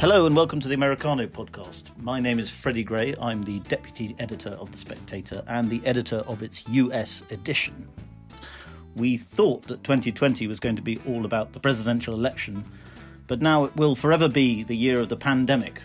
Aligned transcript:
Hello 0.00 0.26
and 0.26 0.34
welcome 0.34 0.58
to 0.58 0.66
the 0.66 0.74
Americano 0.74 1.24
podcast. 1.28 1.96
My 1.98 2.18
name 2.18 2.40
is 2.40 2.50
Freddie 2.50 2.82
Gray. 2.82 3.14
I'm 3.20 3.44
the 3.44 3.60
deputy 3.60 4.16
editor 4.18 4.50
of 4.50 4.72
The 4.72 4.76
Spectator 4.76 5.44
and 5.46 5.70
the 5.70 5.80
editor 5.86 6.24
of 6.26 6.42
its 6.42 6.64
US 6.68 7.22
edition. 7.30 7.88
We 8.96 9.16
thought 9.16 9.62
that 9.68 9.84
2020 9.84 10.48
was 10.48 10.58
going 10.58 10.74
to 10.74 10.82
be 10.82 11.00
all 11.06 11.24
about 11.24 11.52
the 11.52 11.60
presidential 11.60 12.12
election, 12.12 12.64
but 13.28 13.40
now 13.40 13.64
it 13.64 13.76
will 13.76 13.94
forever 13.94 14.28
be 14.28 14.64
the 14.64 14.76
year 14.76 15.00
of 15.00 15.08
the 15.08 15.16
pandemic. 15.16 15.80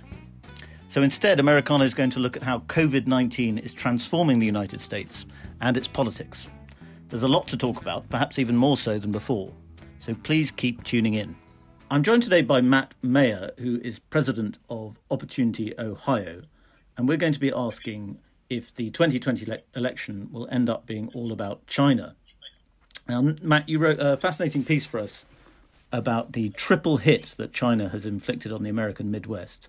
So 0.89 1.03
instead, 1.03 1.39
Americano 1.39 1.85
is 1.85 1.93
going 1.93 2.09
to 2.09 2.19
look 2.19 2.35
at 2.35 2.43
how 2.43 2.59
COVID 2.61 3.05
19 3.05 3.59
is 3.59 3.75
transforming 3.75 4.39
the 4.39 4.45
United 4.47 4.81
States 4.81 5.27
and 5.61 5.77
its 5.77 5.87
politics. 5.87 6.47
There's 7.09 7.23
a 7.23 7.27
lot 7.27 7.47
to 7.49 7.57
talk 7.57 7.79
about, 7.79 8.09
perhaps 8.09 8.39
even 8.39 8.57
more 8.57 8.75
so 8.75 8.97
than 8.97 9.11
before. 9.11 9.53
So 9.99 10.15
please 10.15 10.49
keep 10.49 10.83
tuning 10.83 11.13
in. 11.13 11.35
I'm 11.91 12.03
joined 12.03 12.21
today 12.21 12.43
by 12.43 12.61
Matt 12.61 12.93
Mayer, 13.01 13.49
who 13.57 13.81
is 13.83 13.97
president 13.97 14.59
of 14.69 14.99
Opportunity 15.09 15.73
Ohio, 15.79 16.43
and 16.95 17.09
we're 17.09 17.17
going 17.17 17.33
to 17.33 17.39
be 17.39 17.51
asking 17.51 18.19
if 18.47 18.71
the 18.75 18.91
2020 18.91 19.47
le- 19.47 19.57
election 19.75 20.29
will 20.31 20.47
end 20.51 20.69
up 20.69 20.85
being 20.85 21.09
all 21.15 21.31
about 21.31 21.65
China. 21.65 22.15
Now, 23.07 23.33
Matt, 23.41 23.67
you 23.67 23.79
wrote 23.79 23.97
a 23.99 24.17
fascinating 24.17 24.63
piece 24.63 24.85
for 24.85 24.99
us 24.99 25.25
about 25.91 26.33
the 26.33 26.49
triple 26.49 26.97
hit 26.97 27.33
that 27.37 27.53
China 27.53 27.89
has 27.89 28.05
inflicted 28.05 28.51
on 28.51 28.61
the 28.61 28.69
American 28.69 29.09
Midwest 29.09 29.67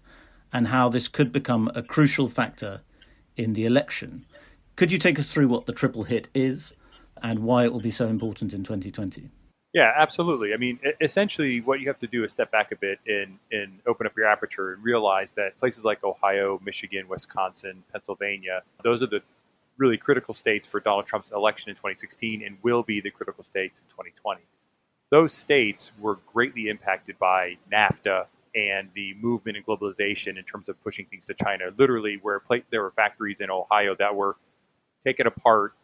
and 0.53 0.69
how 0.69 0.91
this 0.91 1.09
could 1.09 1.33
become 1.33 1.71
a 1.75 1.83
crucial 1.83 2.29
factor 2.29 2.83
in 3.35 3.55
the 3.55 3.65
election. 3.65 4.27
Could 4.77 4.93
you 4.93 4.99
take 4.99 5.19
us 5.19 5.33
through 5.33 5.49
what 5.49 5.65
the 5.65 5.73
triple 5.73 6.05
hit 6.05 6.29
is 6.35 6.75
and 7.23 7.39
why 7.39 7.65
it 7.65 7.73
will 7.73 7.81
be 7.81 7.91
so 7.91 8.09
important 8.09 8.53
in 8.53 8.63
2020? 8.63 9.31
Yeah, 9.73 9.93
absolutely. 9.97 10.53
I 10.53 10.57
mean, 10.57 10.81
essentially, 11.01 11.61
what 11.61 11.81
you 11.81 11.87
have 11.87 12.01
to 12.01 12.09
do 12.09 12.25
is 12.25 12.33
step 12.33 12.51
back 12.51 12.73
a 12.73 12.77
bit 12.77 12.99
and, 13.07 13.39
and 13.53 13.79
open 13.87 14.05
up 14.05 14.17
your 14.17 14.27
aperture 14.27 14.73
and 14.73 14.83
realize 14.83 15.33
that 15.35 15.59
places 15.61 15.85
like 15.85 16.03
Ohio, 16.03 16.61
Michigan, 16.65 17.07
Wisconsin, 17.09 17.85
Pennsylvania, 17.93 18.63
those 18.83 19.01
are 19.01 19.07
the 19.07 19.21
really 19.79 19.97
critical 19.97 20.35
states 20.35 20.67
for 20.67 20.81
Donald 20.81 21.07
Trump's 21.07 21.31
election 21.31 21.71
in 21.71 21.77
2016 21.77 22.43
and 22.45 22.57
will 22.63 22.83
be 22.83 23.01
the 23.01 23.11
critical 23.11 23.45
states 23.45 23.79
in 23.79 23.85
2020. 23.91 24.41
Those 25.11 25.33
states 25.33 25.93
were 26.01 26.19
greatly 26.33 26.69
impacted 26.69 27.17
by 27.19 27.57
NAFTA 27.73 28.27
and 28.57 28.89
the 28.95 29.15
movement 29.21 29.57
and 29.57 29.65
globalization 29.65 30.37
in 30.37 30.43
terms 30.43 30.69
of 30.69 30.83
pushing 30.83 31.07
things 31.07 31.27
to 31.27 31.35
China. 31.35 31.67
Literally, 31.79 32.19
where 32.21 32.43
there 32.71 32.83
were 32.83 32.91
factories 32.91 33.41
in 33.41 33.51
Ohio 33.51 33.95
that 34.01 34.17
were 34.17 34.37
taken 35.05 35.29
apart 35.29 35.75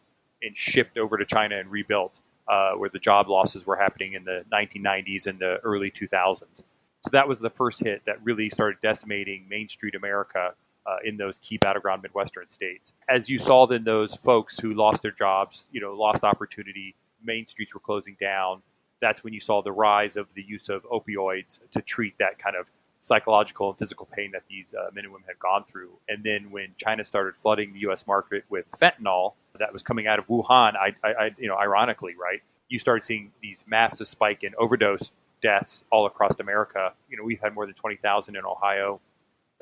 and 0.41 0.55
shipped 0.55 0.97
over 0.97 1.17
to 1.17 1.25
China 1.25 1.57
and 1.57 1.71
rebuilt 1.71 2.13
uh, 2.47 2.71
where 2.73 2.89
the 2.89 2.99
job 2.99 3.27
losses 3.27 3.65
were 3.65 3.75
happening 3.75 4.13
in 4.13 4.23
the 4.23 4.43
1990s 4.51 5.27
and 5.27 5.39
the 5.39 5.57
early 5.63 5.91
2000s. 5.91 6.63
So 7.01 7.09
that 7.11 7.27
was 7.27 7.39
the 7.39 7.49
first 7.49 7.79
hit 7.79 8.01
that 8.05 8.23
really 8.23 8.49
started 8.49 8.77
decimating 8.81 9.45
Main 9.49 9.69
Street 9.69 9.95
America 9.95 10.53
uh, 10.85 10.95
in 11.03 11.17
those 11.17 11.37
key 11.41 11.57
battleground 11.57 12.01
Midwestern 12.01 12.49
states. 12.49 12.93
As 13.09 13.29
you 13.29 13.39
saw, 13.39 13.67
then 13.67 13.83
those 13.83 14.15
folks 14.15 14.57
who 14.57 14.73
lost 14.73 15.01
their 15.01 15.11
jobs, 15.11 15.65
you 15.71 15.81
know, 15.81 15.93
lost 15.93 16.23
opportunity, 16.23 16.95
main 17.23 17.45
streets 17.45 17.73
were 17.73 17.79
closing 17.79 18.15
down. 18.19 18.61
That's 19.01 19.23
when 19.23 19.33
you 19.33 19.39
saw 19.39 19.61
the 19.61 19.71
rise 19.71 20.15
of 20.15 20.27
the 20.33 20.41
use 20.41 20.69
of 20.69 20.83
opioids 20.83 21.59
to 21.71 21.81
treat 21.81 22.17
that 22.19 22.39
kind 22.39 22.55
of 22.55 22.69
psychological 23.07 23.69
and 23.69 23.79
physical 23.79 24.05
pain 24.13 24.31
that 24.33 24.43
these 24.49 24.65
uh, 24.77 24.89
men 24.93 25.05
and 25.05 25.13
women 25.13 25.25
had 25.25 25.39
gone 25.39 25.63
through. 25.71 25.91
And 26.09 26.21
then 26.23 26.51
when 26.51 26.75
China 26.77 27.05
started 27.05 27.35
flooding 27.41 27.71
the 27.71 27.79
U.S. 27.79 28.05
market 28.05 28.43
with 28.49 28.65
fentanyl 28.81 29.33
that 29.57 29.71
was 29.71 29.81
coming 29.81 30.07
out 30.07 30.19
of 30.19 30.27
Wuhan, 30.27 30.75
I, 30.75 30.93
I, 31.03 31.07
I, 31.07 31.31
you 31.37 31.47
know, 31.47 31.55
ironically, 31.55 32.15
right, 32.19 32.41
you 32.67 32.79
started 32.79 33.05
seeing 33.05 33.31
these 33.41 33.63
massive 33.65 34.09
spike 34.09 34.43
in 34.43 34.53
overdose 34.59 35.11
deaths 35.41 35.85
all 35.89 36.05
across 36.05 36.33
America. 36.39 36.91
You 37.09 37.15
know, 37.15 37.23
we've 37.23 37.39
had 37.39 37.55
more 37.55 37.65
than 37.65 37.75
20,000 37.75 38.35
in 38.35 38.43
Ohio. 38.45 38.99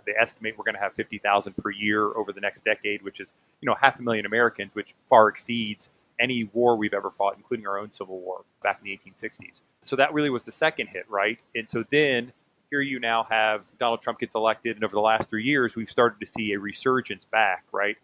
They 0.07 0.13
estimate 0.19 0.57
we're 0.57 0.65
going 0.65 0.75
to 0.75 0.81
have 0.81 0.93
50,000 0.93 1.53
per 1.55 1.69
year 1.69 2.15
over 2.15 2.33
the 2.33 2.41
next 2.41 2.65
decade, 2.65 3.03
which 3.03 3.19
is, 3.19 3.27
you 3.61 3.67
know, 3.67 3.75
half 3.79 3.99
a 3.99 4.01
million 4.01 4.25
Americans, 4.25 4.71
which 4.73 4.93
far 5.07 5.29
exceeds 5.29 5.89
any 6.19 6.45
war 6.53 6.75
we've 6.77 6.93
ever 6.93 7.11
fought, 7.11 7.35
including 7.37 7.67
our 7.67 7.77
own 7.77 7.91
Civil 7.91 8.19
War 8.19 8.43
back 8.63 8.79
in 8.83 8.85
the 8.85 8.99
1860s. 9.11 9.61
So 9.83 9.95
that 9.97 10.13
really 10.13 10.29
was 10.31 10.43
the 10.43 10.51
second 10.51 10.87
hit, 10.87 11.05
right? 11.09 11.37
And 11.53 11.69
so 11.69 11.83
then 11.91 12.31
here 12.69 12.81
you 12.81 12.99
now 12.99 13.25
have 13.29 13.65
Donald 13.79 14.01
Trump 14.01 14.19
gets 14.19 14.35
elected, 14.35 14.75
and 14.75 14.83
over 14.83 14.93
the 14.93 15.01
last 15.01 15.29
three 15.29 15.43
years, 15.43 15.75
we've 15.75 15.89
started 15.89 16.19
to 16.19 16.25
see 16.25 16.53
a 16.53 16.59
resurgence 16.59 17.25
back, 17.25 17.63
right? 17.71 17.97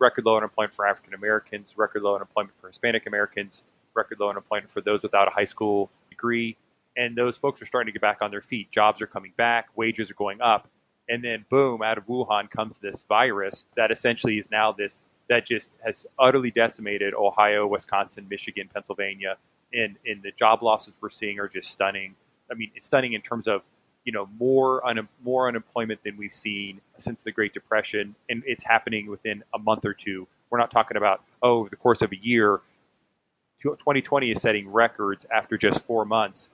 Record 0.00 0.24
low 0.24 0.36
unemployment 0.36 0.74
for 0.74 0.86
African 0.86 1.14
Americans, 1.14 1.72
record 1.76 2.02
low 2.02 2.14
unemployment 2.14 2.54
for 2.60 2.68
Hispanic 2.68 3.06
Americans, 3.06 3.62
record 3.94 4.18
low 4.18 4.30
unemployment 4.30 4.70
for 4.70 4.80
those 4.80 5.02
without 5.02 5.28
a 5.28 5.30
high 5.30 5.44
school 5.44 5.90
degree. 6.10 6.56
And 6.96 7.14
those 7.14 7.36
folks 7.36 7.60
are 7.62 7.66
starting 7.66 7.92
to 7.92 7.92
get 7.92 8.02
back 8.02 8.18
on 8.20 8.30
their 8.30 8.42
feet. 8.42 8.70
Jobs 8.72 9.00
are 9.02 9.06
coming 9.06 9.32
back, 9.36 9.68
wages 9.76 10.10
are 10.10 10.14
going 10.14 10.40
up. 10.40 10.68
And 11.08 11.22
then, 11.22 11.44
boom, 11.50 11.82
out 11.82 11.98
of 11.98 12.06
Wuhan 12.06 12.50
comes 12.50 12.78
this 12.78 13.04
virus 13.08 13.64
that 13.76 13.92
essentially 13.92 14.38
is 14.38 14.50
now 14.50 14.72
this 14.72 15.02
that 15.28 15.46
just 15.46 15.70
has 15.84 16.06
utterly 16.18 16.50
decimated 16.50 17.12
Ohio, 17.14 17.66
Wisconsin, 17.66 18.26
Michigan, 18.30 18.68
Pennsylvania. 18.72 19.36
And, 19.72 19.96
and 20.06 20.22
the 20.22 20.30
job 20.32 20.62
losses 20.62 20.94
we're 21.00 21.10
seeing 21.10 21.38
are 21.40 21.48
just 21.48 21.70
stunning. 21.70 22.14
I 22.50 22.54
mean, 22.54 22.70
it's 22.74 22.86
stunning 22.86 23.12
in 23.12 23.20
terms 23.22 23.48
of 23.48 23.62
you 24.06 24.12
know 24.12 24.26
more 24.38 24.86
un- 24.86 25.08
more 25.22 25.48
unemployment 25.48 26.02
than 26.04 26.16
we've 26.16 26.34
seen 26.34 26.80
since 26.98 27.22
the 27.22 27.32
Great 27.32 27.52
Depression, 27.52 28.14
and 28.30 28.42
it's 28.46 28.64
happening 28.64 29.10
within 29.10 29.44
a 29.52 29.58
month 29.58 29.84
or 29.84 29.92
two. 29.92 30.26
We're 30.48 30.58
not 30.58 30.70
talking 30.70 30.96
about 30.96 31.22
oh, 31.42 31.68
the 31.68 31.76
course 31.76 32.00
of 32.00 32.12
a 32.12 32.16
year. 32.16 32.60
2020 33.62 34.30
is 34.30 34.40
setting 34.40 34.70
records 34.70 35.26
after 35.34 35.58
just 35.58 35.80
four 35.80 36.04
months 36.04 36.48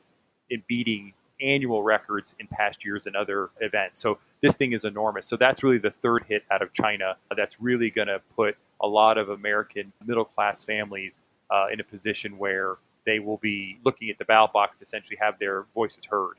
in 0.51 0.63
beating 0.67 1.13
annual 1.43 1.83
records 1.83 2.35
in 2.39 2.47
past 2.47 2.85
years 2.85 3.07
and 3.07 3.17
other 3.17 3.51
events. 3.61 4.01
So 4.01 4.19
this 4.41 4.57
thing 4.57 4.73
is 4.73 4.85
enormous. 4.85 5.27
So 5.27 5.37
that's 5.37 5.63
really 5.63 5.79
the 5.79 5.91
third 5.91 6.25
hit 6.27 6.45
out 6.51 6.63
of 6.63 6.73
China 6.73 7.17
that's 7.37 7.61
really 7.61 7.91
going 7.91 8.09
to 8.09 8.21
put 8.37 8.57
a 8.81 8.87
lot 8.87 9.19
of 9.19 9.29
American 9.29 9.93
middle 10.07 10.25
class 10.25 10.65
families 10.65 11.13
uh, 11.51 11.67
in 11.73 11.81
a 11.81 11.85
position 11.85 12.39
where 12.39 12.77
they 13.05 13.19
will 13.19 13.39
be 13.39 13.79
looking 13.85 14.09
at 14.11 14.19
the 14.19 14.25
ballot 14.25 14.53
box 14.53 14.79
to 14.79 14.85
essentially 14.85 15.19
have 15.21 15.39
their 15.39 15.67
voices 15.75 16.05
heard. 16.05 16.35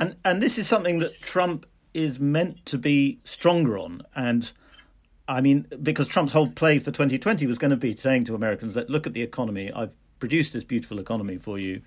And 0.00 0.16
and 0.24 0.42
this 0.42 0.58
is 0.58 0.66
something 0.66 0.98
that 1.00 1.20
Trump 1.20 1.66
is 1.92 2.18
meant 2.18 2.64
to 2.66 2.78
be 2.78 3.20
stronger 3.22 3.78
on. 3.78 4.02
And 4.16 4.50
I 5.28 5.40
mean, 5.42 5.66
because 5.82 6.08
Trump's 6.08 6.32
whole 6.32 6.48
play 6.48 6.78
for 6.78 6.90
2020 6.90 7.46
was 7.46 7.58
going 7.58 7.70
to 7.70 7.76
be 7.76 7.94
saying 7.94 8.24
to 8.24 8.34
Americans 8.34 8.74
that 8.74 8.88
look 8.88 9.06
at 9.06 9.12
the 9.12 9.22
economy. 9.22 9.70
I've 9.70 9.94
produced 10.18 10.54
this 10.54 10.64
beautiful 10.64 10.98
economy 10.98 11.36
for 11.36 11.58
you. 11.58 11.82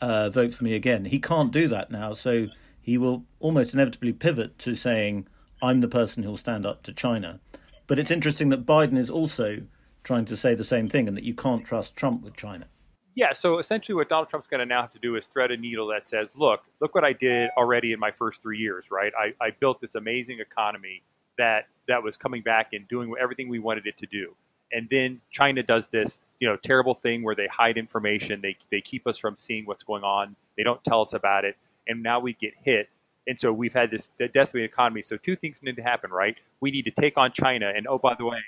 Uh, 0.00 0.30
vote 0.30 0.54
for 0.54 0.64
me 0.64 0.74
again. 0.74 1.04
He 1.04 1.18
can't 1.18 1.52
do 1.52 1.68
that 1.68 1.90
now, 1.90 2.14
so 2.14 2.46
he 2.80 2.96
will 2.96 3.24
almost 3.38 3.74
inevitably 3.74 4.14
pivot 4.14 4.58
to 4.60 4.74
saying, 4.74 5.28
"I'm 5.60 5.82
the 5.82 5.88
person 5.88 6.22
who'll 6.22 6.38
stand 6.38 6.64
up 6.64 6.82
to 6.84 6.92
China." 6.94 7.40
But 7.86 7.98
it's 7.98 8.10
interesting 8.10 8.48
that 8.48 8.64
Biden 8.64 8.96
is 8.96 9.10
also 9.10 9.62
trying 10.02 10.24
to 10.24 10.36
say 10.36 10.54
the 10.54 10.64
same 10.64 10.88
thing, 10.88 11.06
and 11.06 11.16
that 11.18 11.24
you 11.24 11.34
can't 11.34 11.66
trust 11.66 11.96
Trump 11.96 12.22
with 12.22 12.34
China. 12.34 12.66
Yeah, 13.14 13.32
so 13.32 13.58
essentially 13.58 13.94
what 13.94 14.08
Donald 14.08 14.28
Trump's 14.28 14.48
going 14.48 14.60
to 14.60 14.66
now 14.66 14.82
have 14.82 14.92
to 14.92 14.98
do 14.98 15.16
is 15.16 15.26
thread 15.26 15.50
a 15.50 15.56
needle 15.56 15.88
that 15.88 16.08
says, 16.08 16.28
look, 16.36 16.60
look 16.80 16.94
what 16.94 17.04
I 17.04 17.12
did 17.12 17.50
already 17.56 17.92
in 17.92 17.98
my 17.98 18.10
first 18.10 18.40
three 18.40 18.58
years, 18.58 18.86
right? 18.90 19.12
I, 19.18 19.34
I 19.44 19.50
built 19.50 19.80
this 19.80 19.96
amazing 19.96 20.38
economy 20.40 21.02
that 21.38 21.66
that 21.88 22.02
was 22.02 22.16
coming 22.16 22.42
back 22.42 22.68
and 22.72 22.86
doing 22.88 23.12
everything 23.20 23.48
we 23.48 23.58
wanted 23.58 23.86
it 23.86 23.98
to 23.98 24.06
do. 24.06 24.34
And 24.72 24.86
then 24.90 25.20
China 25.32 25.62
does 25.62 25.88
this, 25.88 26.18
you 26.38 26.48
know, 26.48 26.56
terrible 26.56 26.94
thing 26.94 27.24
where 27.24 27.34
they 27.34 27.48
hide 27.48 27.76
information. 27.76 28.40
They, 28.40 28.56
they 28.70 28.80
keep 28.80 29.06
us 29.06 29.18
from 29.18 29.34
seeing 29.36 29.66
what's 29.66 29.82
going 29.82 30.04
on. 30.04 30.36
They 30.56 30.62
don't 30.62 30.82
tell 30.84 31.00
us 31.00 31.12
about 31.12 31.44
it. 31.44 31.56
And 31.88 32.02
now 32.02 32.20
we 32.20 32.34
get 32.34 32.52
hit. 32.62 32.88
And 33.26 33.40
so 33.40 33.52
we've 33.52 33.72
had 33.72 33.90
this 33.90 34.10
decimated 34.32 34.70
economy. 34.70 35.02
So 35.02 35.16
two 35.16 35.34
things 35.34 35.60
need 35.62 35.76
to 35.76 35.82
happen, 35.82 36.10
right? 36.10 36.36
We 36.60 36.70
need 36.70 36.84
to 36.84 36.90
take 36.92 37.18
on 37.18 37.32
China. 37.32 37.72
And 37.74 37.86
oh, 37.88 37.98
by 37.98 38.14
the 38.14 38.24
way, 38.24 38.38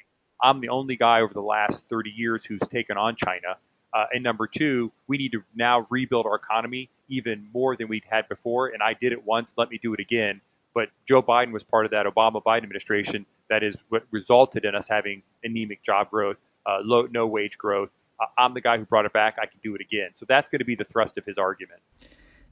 I'm 0.43 0.61
the 0.61 0.69
only 0.69 0.97
guy 0.97 1.21
over 1.21 1.35
the 1.35 1.43
last 1.43 1.85
30 1.89 2.11
years 2.11 2.45
who's 2.45 2.61
taken 2.71 2.97
on 2.97 3.17
China. 3.17 3.57
Uh, 3.95 4.07
and 4.13 4.23
number 4.23 4.47
two, 4.47 4.91
we 5.07 5.19
need 5.19 5.33
to 5.33 5.43
now 5.55 5.87
rebuild 5.91 6.27
our 6.27 6.37
economy 6.37 6.89
even 7.09 7.49
more 7.53 7.77
than 7.77 7.89
we'd 7.89 8.05
had 8.09 8.29
before. 8.29 8.69
And 8.69 8.83
I 8.83 8.95
did 8.95 9.13
it 9.13 9.25
once, 9.25 9.53
let 9.57 9.71
me 9.71 9.79
do 9.83 9.93
it 9.93 10.01
again. 10.01 10.41
But 10.75 10.89
Joe 11.07 11.23
Biden 11.23 11.53
was 11.53 11.63
part 11.63 11.85
of 11.85 11.91
that 11.91 12.07
Obama 12.07 12.43
Biden 12.43 12.63
administration. 12.63 13.27
That 13.51 13.63
is 13.63 13.77
what 13.91 14.05
resulted 14.11 14.65
in 14.65 14.75
us 14.75 14.89
having 14.89 15.23
anemic 15.45 15.83
job 15.83 16.11
growth, 16.11 16.39
uh, 16.65 16.79
low, 16.83 17.07
no 17.11 17.27
wage 17.27 17.59
growth. 17.59 17.91
Uh, 18.19 18.27
I'm 18.39 18.55
the 18.55 18.63
guy 18.63 18.79
who 18.79 18.87
brought 18.87 19.05
it 19.05 19.13
back. 19.13 19.37
I 19.41 19.47
can 19.47 19.61
do 19.63 19.75
it 19.75 19.83
again. 19.83 20.11
So 20.15 20.25
that's 20.27 20.49
going 20.49 20.61
to 20.61 20.65
be 20.65 20.75
the 20.75 20.85
thrust 20.85 21.19
of 21.19 21.27
his 21.27 21.37
argument. 21.37 21.81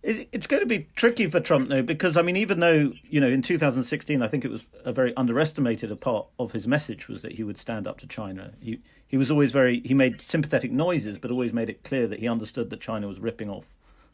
It's 0.02 0.46
going 0.46 0.62
to 0.62 0.66
be 0.66 0.88
tricky 0.96 1.28
for 1.28 1.40
Trump 1.40 1.68
though, 1.68 1.82
because 1.82 2.16
I 2.16 2.22
mean, 2.22 2.36
even 2.36 2.60
though 2.60 2.92
you 3.08 3.20
know, 3.20 3.28
in 3.28 3.42
2016, 3.42 4.22
I 4.22 4.28
think 4.28 4.46
it 4.46 4.50
was 4.50 4.62
a 4.82 4.92
very 4.92 5.14
underestimated 5.14 5.92
a 5.92 5.96
part 5.96 6.26
of 6.38 6.52
his 6.52 6.66
message 6.66 7.06
was 7.06 7.20
that 7.20 7.32
he 7.32 7.42
would 7.42 7.58
stand 7.58 7.86
up 7.86 8.00
to 8.00 8.06
China. 8.06 8.52
He 8.60 8.80
he 9.06 9.18
was 9.18 9.30
always 9.30 9.52
very 9.52 9.80
he 9.80 9.92
made 9.92 10.22
sympathetic 10.22 10.72
noises, 10.72 11.18
but 11.18 11.30
always 11.30 11.52
made 11.52 11.68
it 11.68 11.84
clear 11.84 12.06
that 12.08 12.18
he 12.18 12.28
understood 12.28 12.70
that 12.70 12.80
China 12.80 13.08
was 13.08 13.20
ripping 13.20 13.50
off 13.50 13.66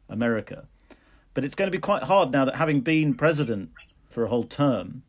America. 0.09 0.67
But 1.35 1.45
it's 1.45 1.55
going 1.55 1.69
to 1.69 1.77
be 1.77 1.81
quite 1.81 2.05
hard 2.05 2.33
now 2.33 2.45
that 2.45 2.57
having 2.57 2.81
been 2.81 3.15
president 3.15 3.71
for 4.09 4.25
a 4.25 4.29
whole 4.29 4.45
term, 4.45 5.03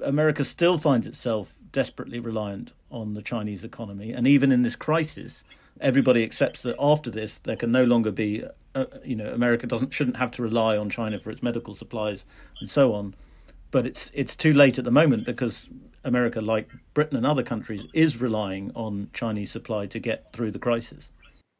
America 0.00 0.44
still 0.44 0.76
finds 0.76 1.06
itself 1.06 1.54
desperately 1.70 2.18
reliant 2.18 2.72
on 2.90 3.14
the 3.14 3.22
Chinese 3.22 3.62
economy, 3.62 4.10
and 4.10 4.26
even 4.26 4.50
in 4.50 4.62
this 4.62 4.74
crisis, 4.74 5.44
everybody 5.80 6.24
accepts 6.24 6.62
that 6.62 6.76
after 6.80 7.10
this 7.10 7.38
there 7.38 7.56
can 7.56 7.70
no 7.70 7.84
longer 7.84 8.10
be 8.10 8.42
uh, 8.76 8.84
you 9.04 9.16
know 9.16 9.32
America 9.32 9.66
doesn't 9.66 9.92
shouldn't 9.92 10.16
have 10.16 10.30
to 10.32 10.42
rely 10.42 10.76
on 10.76 10.88
China 10.88 11.18
for 11.18 11.30
its 11.30 11.42
medical 11.42 11.74
supplies 11.74 12.24
and 12.60 12.70
so 12.70 12.92
on. 12.92 13.14
but 13.70 13.86
it's 13.86 14.10
it's 14.14 14.36
too 14.36 14.52
late 14.52 14.78
at 14.78 14.84
the 14.84 14.90
moment 14.90 15.26
because 15.26 15.68
America, 16.04 16.40
like 16.40 16.70
Britain 16.94 17.16
and 17.16 17.26
other 17.26 17.42
countries, 17.42 17.82
is 17.92 18.20
relying 18.20 18.70
on 18.74 19.10
Chinese 19.12 19.50
supply 19.50 19.86
to 19.86 19.98
get 19.98 20.32
through 20.32 20.52
the 20.52 20.58
crisis. 20.58 21.08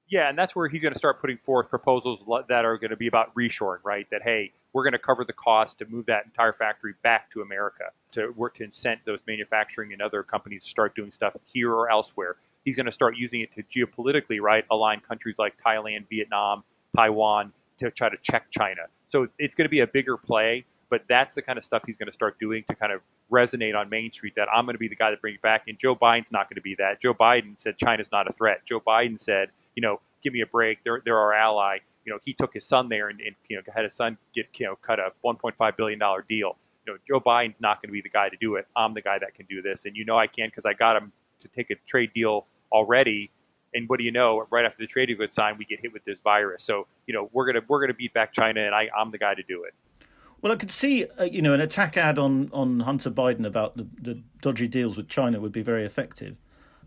Yeah, 0.08 0.28
and 0.28 0.38
that's 0.38 0.54
where 0.54 0.68
he's 0.68 0.80
going 0.80 0.92
to 0.92 0.98
start 0.98 1.20
putting 1.20 1.38
forth 1.38 1.68
proposals 1.68 2.20
that 2.48 2.64
are 2.64 2.78
going 2.78 2.90
to 2.90 2.96
be 2.96 3.08
about 3.08 3.34
reshoring, 3.34 3.80
right? 3.84 4.06
That 4.12 4.22
hey, 4.22 4.52
we're 4.72 4.84
going 4.84 4.92
to 4.92 5.00
cover 5.00 5.24
the 5.24 5.32
cost 5.32 5.78
to 5.80 5.86
move 5.86 6.06
that 6.06 6.26
entire 6.26 6.52
factory 6.52 6.94
back 7.02 7.30
to 7.32 7.40
America 7.40 7.84
to 8.12 8.32
work 8.36 8.54
to 8.56 8.64
incent 8.64 8.98
those 9.04 9.18
manufacturing 9.26 9.92
and 9.92 10.00
other 10.00 10.22
companies 10.22 10.62
to 10.62 10.70
start 10.70 10.94
doing 10.94 11.10
stuff 11.10 11.34
here 11.52 11.72
or 11.72 11.90
elsewhere. 11.90 12.36
He's 12.64 12.76
going 12.76 12.86
to 12.86 12.92
start 12.92 13.16
using 13.16 13.40
it 13.40 13.50
to 13.54 13.62
geopolitically, 13.64 14.40
right, 14.40 14.64
align 14.70 15.00
countries 15.00 15.36
like 15.38 15.54
Thailand, 15.64 16.08
Vietnam, 16.08 16.62
Taiwan 16.96 17.52
to 17.78 17.90
try 17.90 18.08
to 18.08 18.16
check 18.22 18.46
China. 18.50 18.82
So 19.08 19.28
it's 19.38 19.54
going 19.54 19.66
to 19.66 19.70
be 19.70 19.80
a 19.80 19.86
bigger 19.86 20.16
play, 20.16 20.64
but 20.90 21.02
that's 21.08 21.34
the 21.34 21.42
kind 21.42 21.58
of 21.58 21.64
stuff 21.64 21.82
he's 21.86 21.96
going 21.96 22.08
to 22.08 22.12
start 22.12 22.38
doing 22.38 22.64
to 22.68 22.74
kind 22.74 22.92
of 22.92 23.00
resonate 23.30 23.76
on 23.76 23.88
Main 23.88 24.12
Street 24.12 24.34
that 24.36 24.48
I'm 24.52 24.64
going 24.64 24.74
to 24.74 24.78
be 24.78 24.88
the 24.88 24.96
guy 24.96 25.10
that 25.10 25.20
brings 25.20 25.36
it 25.36 25.42
back. 25.42 25.64
And 25.68 25.78
Joe 25.78 25.94
Biden's 25.94 26.32
not 26.32 26.48
going 26.48 26.56
to 26.56 26.62
be 26.62 26.74
that. 26.76 27.00
Joe 27.00 27.14
Biden 27.14 27.54
said 27.56 27.76
China's 27.76 28.10
not 28.12 28.28
a 28.28 28.32
threat. 28.32 28.62
Joe 28.64 28.80
Biden 28.80 29.20
said, 29.20 29.50
you 29.74 29.82
know, 29.82 30.00
give 30.22 30.32
me 30.32 30.40
a 30.40 30.46
break. 30.46 30.78
They're, 30.84 31.02
they're 31.04 31.18
our 31.18 31.34
ally. 31.34 31.78
You 32.04 32.12
know, 32.12 32.18
he 32.24 32.32
took 32.32 32.54
his 32.54 32.64
son 32.64 32.88
there 32.88 33.08
and, 33.08 33.20
and 33.20 33.34
you 33.48 33.56
know 33.56 33.62
had 33.74 33.84
his 33.84 33.94
son 33.94 34.16
get 34.34 34.46
you 34.58 34.66
know 34.66 34.76
cut 34.76 35.00
a 35.00 35.10
1.5 35.24 35.76
billion 35.76 35.98
dollar 35.98 36.24
deal. 36.28 36.56
You 36.86 36.92
know, 36.92 36.98
Joe 37.08 37.20
Biden's 37.20 37.60
not 37.60 37.82
going 37.82 37.88
to 37.88 37.92
be 37.92 38.00
the 38.00 38.08
guy 38.08 38.28
to 38.28 38.36
do 38.40 38.54
it. 38.54 38.66
I'm 38.76 38.94
the 38.94 39.02
guy 39.02 39.18
that 39.18 39.34
can 39.34 39.46
do 39.46 39.60
this, 39.60 39.86
and 39.86 39.96
you 39.96 40.04
know 40.04 40.16
I 40.16 40.28
can 40.28 40.48
because 40.48 40.64
I 40.64 40.72
got 40.72 40.96
him 40.96 41.10
to 41.40 41.48
take 41.48 41.70
a 41.70 41.74
trade 41.86 42.12
deal 42.14 42.46
already 42.70 43.30
and 43.76 43.88
what 43.88 43.98
do 43.98 44.04
you 44.04 44.12
know? 44.12 44.46
Right 44.50 44.64
after 44.64 44.82
the 44.82 44.86
trade 44.86 45.16
gets 45.18 45.36
signed, 45.36 45.58
we 45.58 45.64
get 45.64 45.80
hit 45.80 45.92
with 45.92 46.04
this 46.04 46.18
virus. 46.24 46.64
So 46.64 46.86
you 47.06 47.14
know 47.14 47.30
we're 47.32 47.46
gonna 47.46 47.64
we're 47.68 47.80
gonna 47.80 47.94
beat 47.94 48.14
back 48.14 48.32
China, 48.32 48.60
and 48.60 48.74
I, 48.74 48.88
I'm 48.98 49.10
the 49.10 49.18
guy 49.18 49.34
to 49.34 49.42
do 49.42 49.64
it. 49.64 49.74
Well, 50.42 50.52
I 50.52 50.56
could 50.56 50.70
see, 50.70 51.06
uh, 51.18 51.24
you 51.24 51.40
know, 51.40 51.54
an 51.54 51.60
attack 51.60 51.96
ad 51.96 52.18
on, 52.18 52.50
on 52.52 52.80
Hunter 52.80 53.10
Biden 53.10 53.46
about 53.46 53.76
the, 53.76 53.86
the 54.00 54.22
dodgy 54.42 54.68
deals 54.68 54.96
with 54.96 55.08
China 55.08 55.40
would 55.40 55.50
be 55.50 55.62
very 55.62 55.84
effective. 55.84 56.36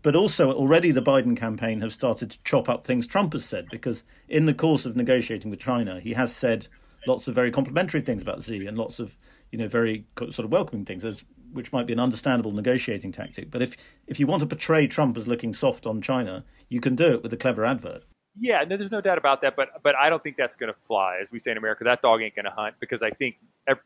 But 0.02 0.16
also, 0.16 0.52
already 0.52 0.92
the 0.92 1.02
Biden 1.02 1.36
campaign 1.36 1.80
have 1.80 1.92
started 1.92 2.30
to 2.30 2.38
chop 2.44 2.68
up 2.68 2.86
things 2.86 3.06
Trump 3.06 3.32
has 3.34 3.44
said, 3.44 3.66
because 3.70 4.02
in 4.28 4.46
the 4.46 4.54
course 4.54 4.86
of 4.86 4.96
negotiating 4.96 5.50
with 5.50 5.60
China, 5.60 6.00
he 6.00 6.14
has 6.14 6.34
said 6.34 6.68
lots 7.06 7.28
of 7.28 7.34
very 7.34 7.50
complimentary 7.50 8.00
things 8.00 8.22
about 8.22 8.42
Xi 8.42 8.66
and 8.66 8.78
lots 8.78 8.98
of, 8.98 9.18
you 9.50 9.58
know, 9.58 9.68
very 9.68 10.06
sort 10.16 10.38
of 10.38 10.52
welcoming 10.52 10.86
things. 10.86 11.04
As 11.04 11.24
which 11.52 11.72
might 11.72 11.86
be 11.86 11.92
an 11.92 12.00
understandable 12.00 12.52
negotiating 12.52 13.12
tactic. 13.12 13.50
But 13.50 13.62
if 13.62 13.76
if 14.06 14.20
you 14.20 14.26
want 14.26 14.40
to 14.40 14.46
portray 14.46 14.86
Trump 14.86 15.16
as 15.16 15.26
looking 15.26 15.54
soft 15.54 15.86
on 15.86 16.00
China, 16.02 16.44
you 16.68 16.80
can 16.80 16.96
do 16.96 17.14
it 17.14 17.22
with 17.22 17.32
a 17.32 17.36
clever 17.36 17.64
advert. 17.64 18.04
Yeah, 18.38 18.62
no, 18.66 18.76
there's 18.76 18.92
no 18.92 19.00
doubt 19.00 19.18
about 19.18 19.42
that. 19.42 19.56
But 19.56 19.82
but 19.82 19.94
I 19.96 20.08
don't 20.08 20.22
think 20.22 20.36
that's 20.36 20.56
going 20.56 20.72
to 20.72 20.78
fly, 20.86 21.18
as 21.22 21.28
we 21.30 21.40
say 21.40 21.50
in 21.50 21.58
America. 21.58 21.84
That 21.84 22.02
dog 22.02 22.22
ain't 22.22 22.34
going 22.34 22.44
to 22.44 22.50
hunt 22.50 22.76
because 22.80 23.02
I 23.02 23.10
think 23.10 23.36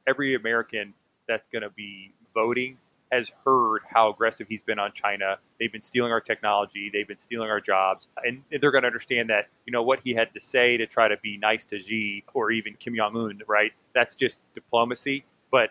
every 0.07 0.35
American 0.35 0.95
that's 1.27 1.49
going 1.53 1.63
to 1.63 1.71
be 1.71 2.13
voting 2.35 2.77
has 3.11 3.31
heard 3.45 3.81
how 3.89 4.11
aggressive 4.11 4.47
he's 4.49 4.63
been 4.63 4.79
on 4.79 4.93
China. 4.93 5.39
They've 5.61 5.71
been 5.71 5.83
stealing 5.83 6.11
our 6.11 6.21
technology. 6.21 6.91
They've 6.93 7.07
been 7.07 7.21
stealing 7.21 7.49
our 7.49 7.61
jobs, 7.61 8.09
and 8.25 8.43
they're 8.61 8.73
going 8.73 8.83
to 8.83 8.89
understand 8.89 9.31
that 9.31 9.49
you 9.67 9.73
know 9.73 9.83
what 9.83 10.01
he 10.05 10.15
had 10.15 10.33
to 10.35 10.41
say 10.41 10.77
to 10.77 10.87
try 10.87 11.09
to 11.09 11.17
be 11.23 11.39
nice 11.39 11.65
to 11.67 11.81
Xi 11.81 12.25
or 12.35 12.51
even 12.51 12.75
Kim 12.75 12.95
Jong 12.97 13.17
Un. 13.17 13.41
Right? 13.47 13.73
That's 13.95 14.15
just 14.15 14.39
diplomacy. 14.55 15.25
But 15.51 15.71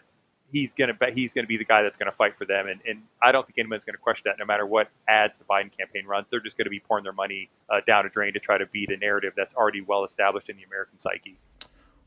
he's 0.53 0.71
going 0.73 0.89
to 0.89 1.11
he's 1.13 1.31
going 1.33 1.43
to 1.43 1.49
be 1.49 1.57
the 1.57 1.65
guy 1.65 1.81
that's 1.81 1.97
going 1.97 2.09
to 2.09 2.15
fight 2.15 2.37
for 2.37 2.45
them. 2.45 2.67
And, 2.67 2.79
and 2.87 3.01
I 3.21 3.31
don't 3.33 3.45
think 3.45 3.57
anyone's 3.57 3.83
going 3.83 3.95
to 3.95 3.99
question 3.99 4.23
that. 4.27 4.39
No 4.39 4.45
matter 4.45 4.65
what 4.65 4.89
ads 5.09 5.33
the 5.37 5.43
Biden 5.43 5.75
campaign 5.75 6.05
runs, 6.05 6.27
they're 6.29 6.39
just 6.39 6.55
going 6.55 6.65
to 6.65 6.69
be 6.69 6.79
pouring 6.79 7.03
their 7.03 7.11
money 7.11 7.49
uh, 7.69 7.81
down 7.85 8.05
a 8.05 8.09
drain 8.09 8.31
to 8.33 8.39
try 8.39 8.57
to 8.57 8.67
beat 8.67 8.89
a 8.89 8.97
narrative 8.97 9.33
that's 9.35 9.53
already 9.55 9.81
well 9.81 10.05
established 10.05 10.49
in 10.49 10.55
the 10.55 10.63
American 10.63 10.97
psyche. 10.99 11.37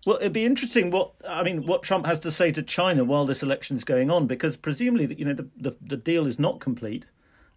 Well, 0.06 0.16
it'd 0.16 0.32
be 0.32 0.46
interesting 0.46 0.92
what 0.92 1.12
I 1.28 1.42
mean 1.42 1.66
what 1.66 1.82
Trump 1.82 2.06
has 2.06 2.20
to 2.20 2.30
say 2.30 2.52
to 2.52 2.62
China 2.62 3.04
while 3.04 3.26
this 3.26 3.42
election's 3.42 3.82
going 3.82 4.10
on, 4.10 4.28
because 4.28 4.56
presumably, 4.56 5.04
that 5.06 5.18
you 5.18 5.24
know, 5.24 5.34
the 5.34 5.48
the, 5.56 5.76
the 5.82 5.96
deal 5.96 6.26
is 6.26 6.38
not 6.38 6.60
complete. 6.60 7.06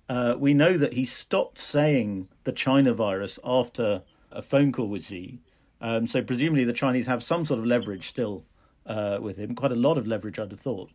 Uh, 0.09 0.33
we 0.37 0.55
know 0.55 0.75
that 0.75 0.93
he 0.93 1.05
stopped 1.05 1.59
saying 1.59 2.27
the 2.43 2.51
China 2.51 2.93
virus 2.95 3.37
after 3.43 4.01
a 4.31 4.41
phone 4.41 4.71
call 4.71 4.87
with 4.87 5.05
Xi. 5.05 5.39
Um, 5.81 6.07
so 6.07 6.23
presumably, 6.23 6.63
the 6.63 6.73
Chinese 6.73 7.05
have 7.05 7.21
some 7.23 7.45
sort 7.45 7.59
of 7.59 7.65
leverage 7.67 8.07
still 8.07 8.43
uh, 8.89 9.19
with 9.21 9.37
him, 9.37 9.55
quite 9.55 9.71
a 9.71 9.75
lot 9.75 9.97
of 9.97 10.07
leverage, 10.07 10.39
I'd 10.39 10.51
have 10.51 10.59
thought. 10.59 10.89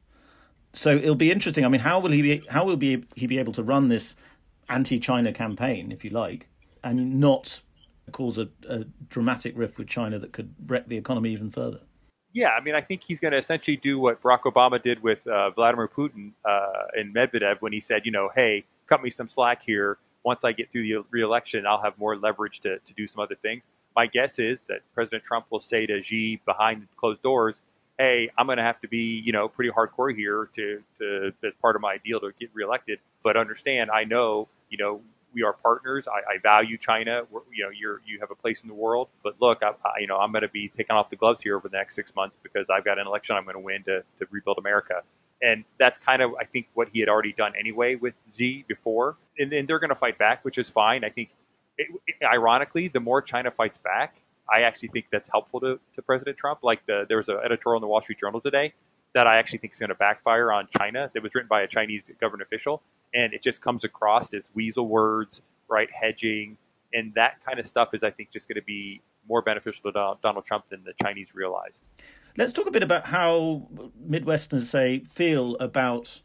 So 0.74 0.90
it'll 0.90 1.14
be 1.14 1.30
interesting. 1.30 1.64
I 1.64 1.68
mean, 1.68 1.80
how 1.80 2.00
will 2.00 2.10
he 2.10 2.20
be? 2.20 2.42
How 2.48 2.64
will 2.64 2.76
be 2.76 3.04
he 3.14 3.26
be 3.26 3.38
able 3.38 3.52
to 3.54 3.62
run 3.62 3.88
this 3.88 4.16
anti-China 4.68 5.32
campaign, 5.32 5.92
if 5.92 6.04
you 6.04 6.10
like, 6.10 6.48
and 6.82 7.20
not 7.20 7.62
cause 8.12 8.36
a, 8.38 8.48
a 8.68 8.84
dramatic 9.08 9.56
rift 9.56 9.78
with 9.78 9.88
China 9.88 10.18
that 10.18 10.32
could 10.32 10.54
wreck 10.66 10.88
the 10.88 10.96
economy 10.96 11.30
even 11.32 11.50
further? 11.50 11.80
Yeah, 12.32 12.48
I 12.48 12.60
mean, 12.60 12.74
I 12.74 12.80
think 12.80 13.02
he's 13.06 13.20
going 13.20 13.30
to 13.30 13.38
essentially 13.38 13.76
do 13.76 14.00
what 14.00 14.20
Barack 14.20 14.40
Obama 14.42 14.82
did 14.82 15.00
with 15.00 15.24
uh, 15.28 15.50
Vladimir 15.50 15.86
Putin 15.86 16.32
uh, 16.44 16.98
and 16.98 17.14
Medvedev 17.14 17.60
when 17.60 17.72
he 17.72 17.80
said, 17.80 18.02
you 18.04 18.10
know, 18.10 18.28
hey, 18.34 18.64
cut 18.88 19.00
me 19.00 19.10
some 19.10 19.28
slack 19.28 19.62
here. 19.64 19.98
Once 20.24 20.42
I 20.42 20.50
get 20.50 20.72
through 20.72 20.82
the 20.82 21.04
reelection, 21.10 21.64
I'll 21.64 21.80
have 21.80 21.96
more 21.96 22.16
leverage 22.16 22.58
to, 22.62 22.80
to 22.80 22.94
do 22.94 23.06
some 23.06 23.20
other 23.22 23.36
things. 23.36 23.62
My 23.94 24.06
guess 24.08 24.40
is 24.40 24.58
that 24.68 24.80
President 24.94 25.22
Trump 25.22 25.46
will 25.50 25.60
say 25.60 25.86
to 25.86 26.02
Xi 26.02 26.40
behind 26.44 26.88
closed 26.96 27.22
doors, 27.22 27.54
hey, 27.98 28.30
I'm 28.36 28.46
going 28.46 28.58
to 28.58 28.64
have 28.64 28.80
to 28.80 28.88
be, 28.88 29.22
you 29.24 29.32
know, 29.32 29.48
pretty 29.48 29.70
hardcore 29.70 30.14
here 30.14 30.48
to, 30.56 30.82
to 30.98 31.32
as 31.44 31.52
part 31.62 31.76
of 31.76 31.82
my 31.82 31.98
deal 32.04 32.20
to 32.20 32.32
get 32.40 32.50
reelected. 32.52 32.98
But 33.22 33.36
understand, 33.36 33.90
I 33.90 34.04
know, 34.04 34.48
you 34.70 34.78
know, 34.78 35.00
we 35.32 35.42
are 35.42 35.52
partners. 35.52 36.04
I, 36.06 36.34
I 36.34 36.38
value 36.38 36.78
China. 36.78 37.22
We're, 37.30 37.40
you 37.52 37.64
know, 37.64 37.70
you're 37.70 38.00
you 38.06 38.20
have 38.20 38.30
a 38.30 38.34
place 38.36 38.62
in 38.62 38.68
the 38.68 38.74
world. 38.74 39.08
But 39.22 39.34
look, 39.40 39.62
I, 39.62 39.70
I, 39.84 40.00
you 40.00 40.06
know, 40.06 40.18
I'm 40.18 40.32
going 40.32 40.42
to 40.42 40.48
be 40.48 40.70
taking 40.76 40.94
off 40.94 41.10
the 41.10 41.16
gloves 41.16 41.42
here 41.42 41.56
over 41.56 41.68
the 41.68 41.76
next 41.76 41.96
six 41.96 42.14
months 42.14 42.36
because 42.42 42.66
I've 42.72 42.84
got 42.84 42.98
an 42.98 43.06
election 43.06 43.36
I'm 43.36 43.44
going 43.44 43.54
to 43.54 43.60
win 43.60 43.82
to 43.84 44.02
to 44.18 44.26
rebuild 44.30 44.58
America. 44.58 45.02
And 45.42 45.64
that's 45.78 45.98
kind 45.98 46.22
of, 46.22 46.32
I 46.40 46.44
think, 46.44 46.68
what 46.74 46.88
he 46.92 47.00
had 47.00 47.08
already 47.08 47.32
done 47.32 47.52
anyway 47.58 47.96
with 47.96 48.14
Xi 48.38 48.64
before. 48.66 49.16
And, 49.38 49.52
and 49.52 49.68
they're 49.68 49.80
going 49.80 49.90
to 49.90 49.96
fight 49.96 50.16
back, 50.16 50.44
which 50.44 50.58
is 50.58 50.70
fine. 50.70 51.04
I 51.04 51.10
think, 51.10 51.30
it, 51.76 51.88
it, 52.06 52.14
ironically, 52.24 52.88
the 52.88 53.00
more 53.00 53.20
China 53.20 53.50
fights 53.50 53.76
back, 53.76 54.14
I 54.52 54.62
actually 54.62 54.88
think 54.88 55.06
that's 55.10 55.28
helpful 55.30 55.60
to, 55.60 55.80
to 55.94 56.02
President 56.02 56.36
Trump. 56.36 56.60
Like 56.62 56.84
the, 56.86 57.04
there 57.08 57.16
was 57.16 57.28
an 57.28 57.38
editorial 57.44 57.78
in 57.78 57.82
the 57.82 57.88
Wall 57.88 58.02
Street 58.02 58.18
Journal 58.18 58.40
today 58.40 58.74
that 59.14 59.26
I 59.26 59.38
actually 59.38 59.58
think 59.58 59.72
is 59.72 59.78
going 59.78 59.88
to 59.88 59.94
backfire 59.94 60.52
on 60.52 60.68
China. 60.76 61.10
That 61.14 61.22
was 61.22 61.34
written 61.34 61.48
by 61.48 61.62
a 61.62 61.68
Chinese 61.68 62.10
government 62.20 62.46
official, 62.46 62.82
and 63.14 63.32
it 63.32 63.42
just 63.42 63.60
comes 63.60 63.84
across 63.84 64.34
as 64.34 64.48
weasel 64.54 64.88
words, 64.88 65.40
right? 65.68 65.88
Hedging, 65.90 66.56
and 66.92 67.14
that 67.14 67.44
kind 67.44 67.58
of 67.58 67.66
stuff 67.66 67.94
is, 67.94 68.02
I 68.02 68.10
think, 68.10 68.32
just 68.32 68.48
going 68.48 68.56
to 68.56 68.62
be 68.62 69.00
more 69.28 69.40
beneficial 69.40 69.90
to 69.90 70.16
Donald 70.22 70.44
Trump 70.44 70.68
than 70.68 70.82
the 70.84 70.92
Chinese 71.02 71.34
realize. 71.34 71.74
Let's 72.36 72.52
talk 72.52 72.66
a 72.66 72.70
bit 72.70 72.82
about 72.82 73.06
how 73.06 73.68
Midwesterners 74.04 74.62
say 74.62 75.00
feel 75.00 75.56
about 75.56 76.20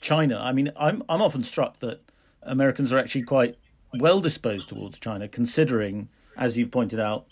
China. 0.00 0.40
I 0.40 0.52
mean, 0.52 0.70
I'm 0.76 1.02
I'm 1.08 1.20
often 1.20 1.42
struck 1.42 1.78
that 1.78 2.00
Americans 2.42 2.92
are 2.92 2.98
actually 2.98 3.22
quite 3.22 3.56
well 3.98 4.20
disposed 4.20 4.68
towards 4.68 4.98
China, 4.98 5.28
considering 5.28 6.08
as 6.40 6.56
you've 6.56 6.72
pointed 6.72 6.98
out, 6.98 7.26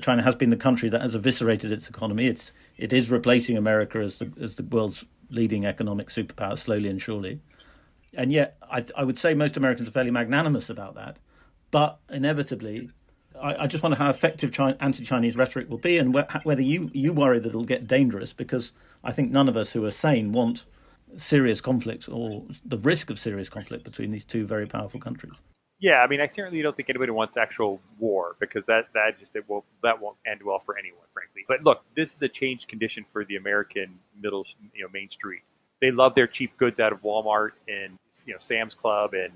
China 0.00 0.22
has 0.22 0.34
been 0.34 0.48
the 0.48 0.56
country 0.56 0.88
that 0.88 1.02
has 1.02 1.14
eviscerated 1.14 1.70
its 1.70 1.88
economy. 1.88 2.28
It's 2.28 2.52
it 2.78 2.92
is 2.94 3.10
replacing 3.10 3.58
America 3.58 3.98
as 3.98 4.18
the 4.18 4.32
as 4.40 4.54
the 4.54 4.62
world's 4.62 5.04
leading 5.28 5.66
economic 5.66 6.08
superpower 6.08 6.56
slowly 6.56 6.88
and 6.88 7.02
surely. 7.02 7.40
And 8.14 8.32
yet, 8.32 8.56
I, 8.70 8.84
I 8.96 9.04
would 9.04 9.18
say 9.18 9.34
most 9.34 9.58
Americans 9.58 9.88
are 9.88 9.92
fairly 9.92 10.10
magnanimous 10.10 10.70
about 10.70 10.94
that. 10.94 11.18
But 11.70 11.98
inevitably, 12.10 12.88
I, 13.38 13.64
I 13.64 13.66
just 13.66 13.82
wonder 13.82 13.98
how 13.98 14.08
effective 14.08 14.52
China, 14.52 14.76
anti-Chinese 14.80 15.36
rhetoric 15.36 15.68
will 15.68 15.76
be, 15.76 15.98
and 15.98 16.16
wh- 16.16 16.46
whether 16.46 16.62
you 16.62 16.90
you 16.94 17.12
worry 17.12 17.38
that 17.38 17.48
it'll 17.48 17.64
get 17.64 17.86
dangerous. 17.86 18.32
Because 18.32 18.72
I 19.04 19.12
think 19.12 19.30
none 19.30 19.48
of 19.48 19.56
us 19.58 19.72
who 19.72 19.84
are 19.84 19.90
sane 19.90 20.32
want 20.32 20.64
serious 21.18 21.60
conflict 21.60 22.08
or 22.08 22.44
the 22.64 22.78
risk 22.78 23.10
of 23.10 23.18
serious 23.18 23.50
conflict 23.50 23.84
between 23.84 24.10
these 24.10 24.24
two 24.24 24.46
very 24.46 24.66
powerful 24.66 25.00
countries. 25.00 25.34
Yeah, 25.78 25.96
I 25.96 26.06
mean, 26.06 26.20
I 26.20 26.26
certainly 26.26 26.62
don't 26.62 26.74
think 26.74 26.88
anybody 26.88 27.12
wants 27.12 27.36
actual 27.36 27.80
war 27.98 28.36
because 28.40 28.64
that 28.66 28.88
that 28.94 29.18
just 29.18 29.36
it 29.36 29.46
will 29.48 29.64
that 29.82 30.00
won't 30.00 30.16
end 30.26 30.42
well 30.42 30.58
for 30.58 30.78
anyone, 30.78 31.04
frankly. 31.12 31.44
But 31.46 31.64
look, 31.64 31.82
this 31.94 32.14
is 32.14 32.22
a 32.22 32.28
changed 32.28 32.68
condition 32.68 33.04
for 33.12 33.24
the 33.26 33.36
American 33.36 33.98
middle, 34.20 34.46
you 34.74 34.82
know, 34.82 34.88
Main 34.92 35.10
Street. 35.10 35.42
They 35.82 35.90
love 35.90 36.14
their 36.14 36.26
cheap 36.26 36.56
goods 36.56 36.80
out 36.80 36.92
of 36.92 37.02
Walmart 37.02 37.50
and 37.68 37.98
you 38.24 38.32
know 38.32 38.38
Sam's 38.40 38.74
Club 38.74 39.12
and 39.12 39.32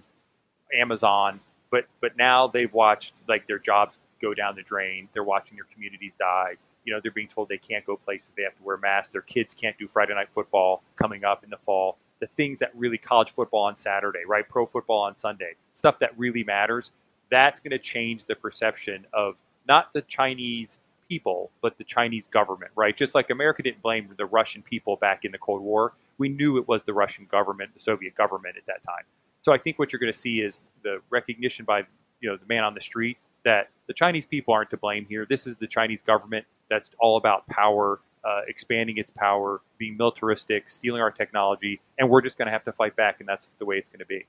Amazon, 0.74 1.40
but 1.70 1.84
but 2.00 2.16
now 2.16 2.46
they've 2.48 2.72
watched 2.72 3.12
like 3.28 3.46
their 3.46 3.58
jobs 3.58 3.96
go 4.22 4.32
down 4.32 4.56
the 4.56 4.62
drain. 4.62 5.08
They're 5.12 5.24
watching 5.24 5.56
their 5.56 5.66
communities 5.74 6.12
die. 6.18 6.56
You 6.84 6.94
know, 6.94 7.00
they're 7.02 7.12
being 7.12 7.28
told 7.28 7.50
they 7.50 7.58
can't 7.58 7.84
go 7.84 7.96
places. 7.96 8.28
They 8.34 8.44
have 8.44 8.56
to 8.56 8.62
wear 8.62 8.78
masks. 8.78 9.10
Their 9.12 9.20
kids 9.20 9.52
can't 9.52 9.76
do 9.76 9.86
Friday 9.86 10.14
night 10.14 10.28
football 10.34 10.82
coming 10.96 11.22
up 11.24 11.44
in 11.44 11.50
the 11.50 11.58
fall 11.58 11.98
the 12.20 12.26
things 12.26 12.58
that 12.60 12.70
really 12.74 12.98
college 12.98 13.32
football 13.32 13.64
on 13.64 13.76
Saturday, 13.76 14.20
right? 14.26 14.48
Pro 14.48 14.66
football 14.66 15.00
on 15.02 15.16
Sunday, 15.16 15.54
stuff 15.74 15.98
that 16.00 16.16
really 16.18 16.44
matters. 16.44 16.90
That's 17.30 17.60
going 17.60 17.70
to 17.72 17.78
change 17.78 18.24
the 18.26 18.34
perception 18.34 19.06
of 19.12 19.36
not 19.68 19.92
the 19.92 20.02
Chinese 20.02 20.78
people, 21.08 21.50
but 21.60 21.76
the 21.78 21.84
Chinese 21.84 22.28
government, 22.28 22.70
right? 22.76 22.96
Just 22.96 23.14
like 23.14 23.30
America 23.30 23.62
didn't 23.62 23.82
blame 23.82 24.08
the 24.16 24.26
Russian 24.26 24.62
people 24.62 24.96
back 24.96 25.24
in 25.24 25.32
the 25.32 25.38
Cold 25.38 25.62
War, 25.62 25.92
we 26.18 26.28
knew 26.28 26.58
it 26.58 26.68
was 26.68 26.84
the 26.84 26.92
Russian 26.92 27.26
government, 27.30 27.70
the 27.74 27.80
Soviet 27.80 28.14
government 28.14 28.56
at 28.56 28.66
that 28.66 28.84
time. 28.84 29.04
So 29.42 29.52
I 29.52 29.58
think 29.58 29.78
what 29.78 29.92
you're 29.92 30.00
going 30.00 30.12
to 30.12 30.18
see 30.18 30.40
is 30.40 30.60
the 30.82 31.00
recognition 31.10 31.64
by 31.64 31.80
you 32.20 32.28
know 32.28 32.36
the 32.36 32.46
man 32.46 32.62
on 32.62 32.74
the 32.74 32.80
street 32.80 33.16
that 33.44 33.70
the 33.86 33.94
Chinese 33.94 34.26
people 34.26 34.52
aren't 34.52 34.70
to 34.70 34.76
blame 34.76 35.06
here. 35.08 35.26
This 35.28 35.46
is 35.46 35.56
the 35.58 35.66
Chinese 35.66 36.00
government 36.06 36.44
that's 36.68 36.90
all 36.98 37.16
about 37.16 37.46
power 37.48 38.00
uh, 38.24 38.40
expanding 38.48 38.98
its 38.98 39.10
power, 39.10 39.60
being 39.78 39.96
militaristic, 39.96 40.70
stealing 40.70 41.00
our 41.00 41.10
technology, 41.10 41.80
and 41.98 42.08
we're 42.08 42.22
just 42.22 42.38
going 42.38 42.46
to 42.46 42.52
have 42.52 42.64
to 42.64 42.72
fight 42.72 42.96
back, 42.96 43.20
and 43.20 43.28
that's 43.28 43.48
the 43.58 43.64
way 43.64 43.76
it's 43.76 43.88
going 43.88 44.00
to 44.00 44.06
be. 44.06 44.26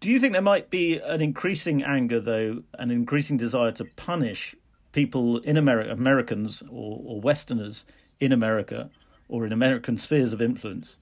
Do 0.00 0.10
you 0.10 0.20
think 0.20 0.32
there 0.32 0.42
might 0.42 0.70
be 0.70 0.98
an 0.98 1.20
increasing 1.20 1.82
anger, 1.82 2.20
though, 2.20 2.62
an 2.74 2.90
increasing 2.90 3.36
desire 3.36 3.72
to 3.72 3.84
punish 3.96 4.54
people 4.92 5.38
in 5.38 5.56
America, 5.56 5.90
Americans 5.90 6.62
or, 6.70 7.00
or 7.04 7.20
Westerners 7.20 7.84
in 8.20 8.32
America 8.32 8.90
or 9.28 9.44
in 9.44 9.52
American 9.52 9.98
spheres 9.98 10.32
of 10.32 10.40
influence, 10.40 10.96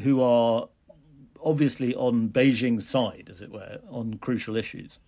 who 0.00 0.20
are 0.20 0.68
obviously 1.42 1.94
on 1.94 2.28
Beijing's 2.28 2.86
side, 2.86 3.28
as 3.30 3.40
it 3.40 3.50
were, 3.50 3.78
on 3.88 4.18
crucial 4.18 4.56
issues? 4.56 4.98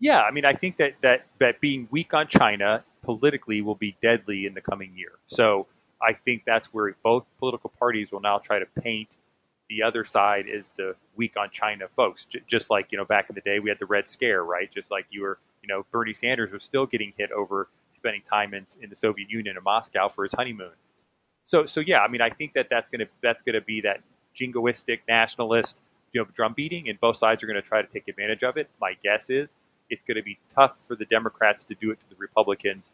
Yeah, 0.00 0.20
I 0.20 0.30
mean, 0.32 0.44
I 0.44 0.52
think 0.52 0.76
that 0.78 0.94
that 1.02 1.26
that 1.40 1.60
being 1.60 1.88
weak 1.90 2.12
on 2.12 2.26
China 2.28 2.84
politically 3.02 3.62
will 3.62 3.74
be 3.74 3.96
deadly 4.02 4.46
in 4.46 4.54
the 4.54 4.60
coming 4.60 4.92
year. 4.94 5.12
So 5.28 5.66
I 6.04 6.12
think 6.12 6.42
that's 6.46 6.68
where 6.68 6.94
both 7.02 7.24
political 7.38 7.72
parties 7.78 8.12
will 8.12 8.20
now 8.20 8.38
try 8.38 8.58
to 8.58 8.66
paint 8.80 9.16
the 9.70 9.82
other 9.82 10.04
side 10.04 10.46
as 10.48 10.70
the 10.76 10.94
weak 11.16 11.34
on 11.38 11.50
China 11.50 11.86
folks. 11.96 12.26
J- 12.26 12.42
just 12.46 12.70
like 12.70 12.88
you 12.92 12.98
know, 12.98 13.04
back 13.04 13.26
in 13.30 13.34
the 13.34 13.40
day, 13.40 13.60
we 13.60 13.70
had 13.70 13.78
the 13.78 13.86
Red 13.86 14.10
Scare, 14.10 14.44
right? 14.44 14.70
Just 14.72 14.90
like 14.90 15.06
you 15.10 15.22
were, 15.22 15.38
you 15.62 15.68
know, 15.68 15.86
Bernie 15.90 16.14
Sanders 16.14 16.52
was 16.52 16.64
still 16.64 16.86
getting 16.86 17.12
hit 17.16 17.32
over 17.32 17.68
spending 17.94 18.22
time 18.30 18.54
in, 18.54 18.66
in 18.82 18.90
the 18.90 18.96
Soviet 18.96 19.30
Union 19.30 19.56
in 19.56 19.62
Moscow 19.62 20.08
for 20.08 20.24
his 20.24 20.34
honeymoon. 20.34 20.72
So, 21.44 21.66
so 21.66 21.80
yeah, 21.80 22.00
I 22.00 22.08
mean, 22.08 22.20
I 22.20 22.30
think 22.30 22.54
that 22.54 22.68
that's 22.70 22.90
gonna 22.90 23.06
that's 23.22 23.42
gonna 23.42 23.60
be 23.60 23.80
that 23.82 24.00
jingoistic 24.36 25.00
nationalist, 25.08 25.76
you 26.12 26.20
know, 26.20 26.28
drum 26.34 26.54
beating, 26.54 26.88
and 26.88 27.00
both 27.00 27.16
sides 27.16 27.42
are 27.42 27.46
going 27.46 27.60
to 27.60 27.66
try 27.66 27.82
to 27.82 27.88
take 27.88 28.08
advantage 28.08 28.42
of 28.42 28.56
it. 28.56 28.68
My 28.80 28.94
guess 29.02 29.30
is 29.30 29.50
it's 29.90 30.02
going 30.02 30.16
to 30.16 30.22
be 30.22 30.38
tough 30.54 30.78
for 30.88 30.96
the 30.96 31.04
Democrats 31.06 31.64
to 31.64 31.74
do 31.80 31.90
it 31.90 32.00
to 32.00 32.08
the 32.10 32.16
Republicans, 32.16 32.84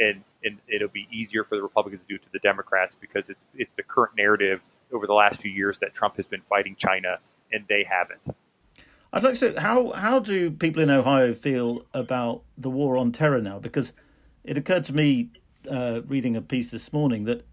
and 0.00 0.24
and 0.42 0.58
it'll 0.66 0.88
be 0.88 1.06
easier 1.12 1.44
for 1.44 1.56
the 1.56 1.62
Republicans 1.62 2.02
to 2.02 2.08
do 2.08 2.14
it 2.16 2.22
to 2.22 2.32
the 2.32 2.38
Democrats 2.40 2.96
because 3.00 3.28
it's 3.28 3.44
it's 3.54 3.74
the 3.74 3.82
current 3.82 4.12
narrative 4.16 4.60
over 4.92 5.06
the 5.06 5.12
last 5.12 5.40
few 5.40 5.50
years 5.50 5.78
that 5.80 5.94
Trump 5.94 6.16
has 6.16 6.26
been 6.26 6.42
fighting 6.48 6.74
China 6.76 7.18
and 7.52 7.64
they 7.68 7.86
haven't. 7.88 8.36
I'd 9.12 9.22
like 9.22 9.38
to. 9.38 9.60
How 9.60 9.92
how 9.92 10.18
do 10.18 10.50
people 10.50 10.82
in 10.82 10.90
Ohio 10.90 11.34
feel 11.34 11.84
about 11.92 12.42
the 12.56 12.70
war 12.70 12.96
on 12.96 13.12
terror 13.12 13.40
now? 13.40 13.58
Because 13.58 13.92
it 14.44 14.56
occurred 14.56 14.84
to 14.86 14.94
me 14.94 15.30
uh, 15.70 16.00
reading 16.06 16.36
a 16.36 16.42
piece 16.42 16.70
this 16.70 16.92
morning 16.92 17.24
that 17.24 17.44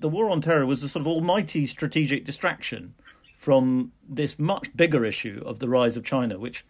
the 0.00 0.08
war 0.08 0.30
on 0.30 0.40
terror 0.40 0.66
was 0.66 0.82
a 0.82 0.88
sort 0.88 1.02
of 1.02 1.06
almighty 1.06 1.66
strategic 1.66 2.24
distraction 2.24 2.94
from 3.36 3.92
this 4.08 4.38
much 4.38 4.74
bigger 4.76 5.04
issue 5.04 5.42
of 5.44 5.58
the 5.58 5.68
rise 5.68 5.96
of 5.96 6.04
China, 6.04 6.38
which 6.38 6.64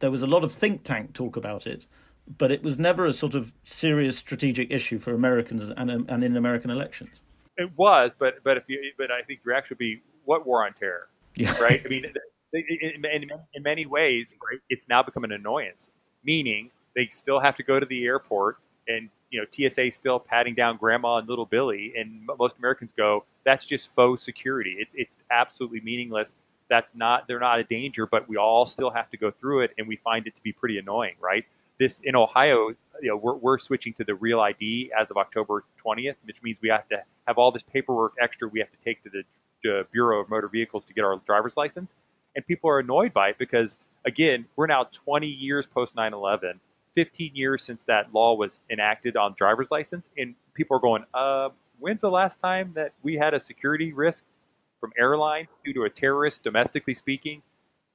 there 0.00 0.10
was 0.10 0.22
a 0.22 0.26
lot 0.26 0.44
of 0.44 0.52
think 0.52 0.82
tank 0.82 1.12
talk 1.12 1.36
about 1.36 1.66
it, 1.66 1.86
but 2.26 2.50
it 2.50 2.62
was 2.62 2.78
never 2.78 3.06
a 3.06 3.12
sort 3.12 3.34
of 3.34 3.52
serious 3.64 4.18
strategic 4.18 4.70
issue 4.70 4.98
for 4.98 5.12
Americans 5.12 5.68
and, 5.76 5.90
and 5.90 6.24
in 6.24 6.36
American 6.36 6.70
elections. 6.70 7.20
It 7.56 7.70
was, 7.76 8.10
but 8.18 8.42
but 8.42 8.56
if 8.56 8.64
you 8.66 8.80
but 8.98 9.10
I 9.10 9.22
think 9.22 9.40
your 9.44 9.54
actually 9.54 9.76
be 9.76 10.02
what 10.24 10.46
war 10.46 10.66
on 10.66 10.72
terror, 10.74 11.08
yeah. 11.36 11.56
right? 11.60 11.80
I 11.84 11.88
mean, 11.88 12.04
in, 12.52 13.04
in, 13.04 13.30
in 13.54 13.62
many 13.62 13.86
ways, 13.86 14.34
right, 14.50 14.60
it's 14.68 14.88
now 14.88 15.02
become 15.02 15.24
an 15.24 15.32
annoyance. 15.32 15.90
Meaning 16.24 16.70
they 16.96 17.08
still 17.12 17.38
have 17.38 17.56
to 17.56 17.62
go 17.62 17.78
to 17.78 17.86
the 17.86 18.04
airport 18.04 18.58
and 18.88 19.08
you 19.30 19.40
know 19.40 19.68
TSA 19.68 19.90
still 19.92 20.18
patting 20.18 20.54
down 20.54 20.76
Grandma 20.76 21.18
and 21.18 21.28
Little 21.28 21.46
Billy, 21.46 21.92
and 21.96 22.26
most 22.38 22.56
Americans 22.58 22.90
go, 22.96 23.24
"That's 23.44 23.64
just 23.64 23.94
faux 23.94 24.24
security. 24.24 24.76
It's 24.78 24.94
it's 24.96 25.16
absolutely 25.30 25.80
meaningless. 25.80 26.34
That's 26.68 26.94
not 26.94 27.28
they're 27.28 27.40
not 27.40 27.58
a 27.58 27.64
danger, 27.64 28.06
but 28.06 28.28
we 28.28 28.36
all 28.36 28.66
still 28.66 28.90
have 28.90 29.10
to 29.10 29.16
go 29.16 29.30
through 29.30 29.60
it, 29.60 29.72
and 29.78 29.86
we 29.86 29.96
find 29.96 30.26
it 30.26 30.34
to 30.34 30.42
be 30.42 30.52
pretty 30.52 30.78
annoying, 30.78 31.14
right? 31.20 31.44
This 31.78 32.00
in 32.04 32.14
Ohio, 32.16 32.68
you 33.02 33.08
know, 33.10 33.16
we're, 33.16 33.34
we're 33.34 33.58
switching 33.58 33.94
to 33.94 34.04
the 34.04 34.14
real 34.14 34.40
ID 34.40 34.92
as 34.98 35.10
of 35.10 35.16
October 35.16 35.64
20th, 35.84 36.16
which 36.24 36.42
means 36.42 36.58
we 36.62 36.68
have 36.68 36.88
to 36.88 37.02
have 37.26 37.38
all 37.38 37.50
this 37.50 37.64
paperwork 37.72 38.14
extra 38.20 38.48
we 38.48 38.60
have 38.60 38.70
to 38.70 38.78
take 38.84 39.02
to 39.04 39.10
the, 39.10 39.22
Bureau 39.92 40.20
of 40.20 40.28
Motor 40.28 40.48
Vehicles 40.48 40.84
to 40.84 40.92
get 40.92 41.04
our 41.04 41.16
driver's 41.24 41.56
license, 41.56 41.94
and 42.36 42.46
people 42.46 42.68
are 42.68 42.80
annoyed 42.80 43.14
by 43.14 43.30
it 43.30 43.38
because 43.38 43.78
again, 44.04 44.44
we're 44.56 44.66
now 44.66 44.84
20 44.92 45.26
years 45.26 45.64
post 45.64 45.96
9/11 45.96 46.60
15 46.94 47.34
years 47.34 47.64
since 47.64 47.84
that 47.84 48.12
law 48.12 48.34
was 48.34 48.60
enacted 48.70 49.16
on 49.16 49.34
driver's 49.36 49.70
license, 49.70 50.08
and 50.16 50.34
people 50.54 50.76
are 50.76 50.80
going, 50.80 51.04
uh, 51.12 51.48
when's 51.78 52.02
the 52.02 52.10
last 52.10 52.40
time 52.40 52.72
that 52.74 52.92
we 53.02 53.14
had 53.16 53.34
a 53.34 53.40
security 53.40 53.92
risk 53.92 54.24
from 54.80 54.92
airlines 54.98 55.48
due 55.64 55.72
to 55.72 55.82
a 55.84 55.90
terrorist, 55.90 56.42
domestically 56.42 56.94
speaking? 56.94 57.42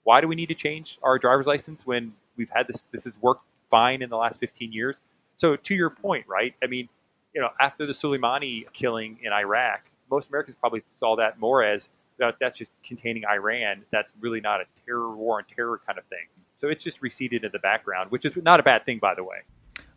Why 0.03 0.21
do 0.21 0.27
we 0.27 0.35
need 0.35 0.47
to 0.47 0.55
change 0.55 0.97
our 1.03 1.17
driver's 1.17 1.45
license 1.45 1.85
when 1.85 2.13
we've 2.35 2.49
had 2.53 2.67
this? 2.67 2.85
This 2.91 3.05
has 3.05 3.13
worked 3.21 3.43
fine 3.69 4.01
in 4.01 4.09
the 4.09 4.17
last 4.17 4.39
15 4.39 4.71
years. 4.71 4.95
So, 5.37 5.55
to 5.55 5.75
your 5.75 5.89
point, 5.89 6.25
right? 6.27 6.53
I 6.63 6.67
mean, 6.67 6.89
you 7.33 7.41
know, 7.41 7.49
after 7.59 7.85
the 7.85 7.93
Soleimani 7.93 8.65
killing 8.73 9.19
in 9.23 9.31
Iraq, 9.31 9.81
most 10.09 10.29
Americans 10.29 10.57
probably 10.59 10.83
saw 10.99 11.15
that 11.17 11.39
more 11.39 11.63
as 11.63 11.89
that 12.17 12.35
that's 12.39 12.57
just 12.57 12.71
containing 12.83 13.23
Iran. 13.25 13.83
That's 13.91 14.13
really 14.19 14.41
not 14.41 14.61
a 14.61 14.65
terror 14.85 15.15
war 15.15 15.37
on 15.37 15.45
terror 15.55 15.79
kind 15.85 15.97
of 15.97 16.05
thing. 16.05 16.27
So 16.57 16.67
it's 16.67 16.83
just 16.83 17.01
receded 17.01 17.43
in 17.43 17.51
the 17.53 17.59
background, 17.59 18.11
which 18.11 18.25
is 18.25 18.33
not 18.35 18.59
a 18.59 18.63
bad 18.63 18.85
thing, 18.85 18.99
by 18.99 19.15
the 19.15 19.23
way. 19.23 19.37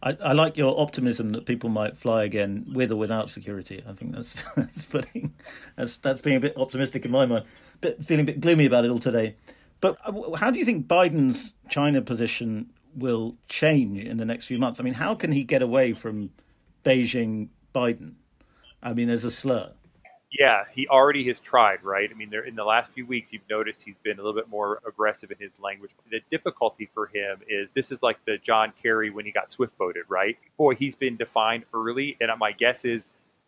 I, 0.04 0.16
I, 0.20 0.32
like 0.32 0.56
your 0.56 0.78
optimism 0.80 1.30
that 1.32 1.46
people 1.46 1.70
might 1.70 1.96
fly 1.96 2.24
again 2.24 2.66
with 2.72 2.90
or 2.90 2.96
without 2.96 3.30
security. 3.30 3.82
I 3.88 3.92
think 3.92 4.14
that's 4.14 4.42
that's 4.54 4.84
putting 4.84 5.34
that's 5.76 5.96
that's 5.96 6.22
being 6.22 6.36
a 6.36 6.40
bit 6.40 6.56
optimistic 6.56 7.04
in 7.04 7.10
my 7.10 7.26
mind, 7.26 7.44
but 7.80 8.04
feeling 8.04 8.22
a 8.22 8.26
bit 8.26 8.40
gloomy 8.40 8.66
about 8.66 8.84
it 8.84 8.90
all 8.90 8.98
today. 8.98 9.36
But 9.80 9.98
uh, 10.04 10.36
how 10.36 10.50
do 10.50 10.58
you 10.58 10.64
think 10.64 10.86
Biden's 10.86 11.54
China 11.68 12.02
position 12.02 12.70
will 12.94 13.36
change 13.48 13.98
in 13.98 14.16
the 14.16 14.24
next 14.24 14.46
few 14.46 14.58
months? 14.58 14.80
I 14.80 14.82
mean, 14.82 14.94
how 14.94 15.14
can 15.14 15.32
he 15.32 15.44
get 15.44 15.62
away 15.62 15.92
from 15.92 16.30
Beijing 16.84 17.48
Biden? 17.74 18.14
I 18.82 18.92
mean, 18.92 19.08
there's 19.08 19.24
a 19.24 19.30
slur 19.30 19.72
yeah, 20.38 20.64
he 20.74 20.88
already 20.88 21.26
has 21.28 21.40
tried, 21.40 21.84
right? 21.84 22.08
I 22.10 22.14
mean, 22.14 22.30
there 22.30 22.44
in 22.44 22.54
the 22.54 22.64
last 22.64 22.90
few 22.92 23.04
weeks, 23.04 23.32
you've 23.32 23.48
noticed 23.50 23.82
he's 23.82 23.98
been 24.02 24.18
a 24.18 24.22
little 24.22 24.34
bit 24.34 24.48
more 24.48 24.80
aggressive 24.86 25.30
in 25.30 25.36
his 25.38 25.52
language. 25.60 25.90
The 26.10 26.20
difficulty 26.30 26.88
for 26.94 27.06
him 27.06 27.40
is 27.46 27.68
this 27.74 27.92
is 27.92 28.02
like 28.02 28.16
the 28.24 28.38
John 28.38 28.72
Kerry 28.82 29.10
when 29.10 29.26
he 29.26 29.32
got 29.32 29.52
Swift 29.52 29.76
boated, 29.76 30.04
right? 30.08 30.38
Boy, 30.56 30.74
he's 30.74 30.94
been 30.94 31.16
defined 31.16 31.64
early, 31.74 32.16
and 32.20 32.30
my 32.38 32.52
guess 32.52 32.84
is, 32.84 33.02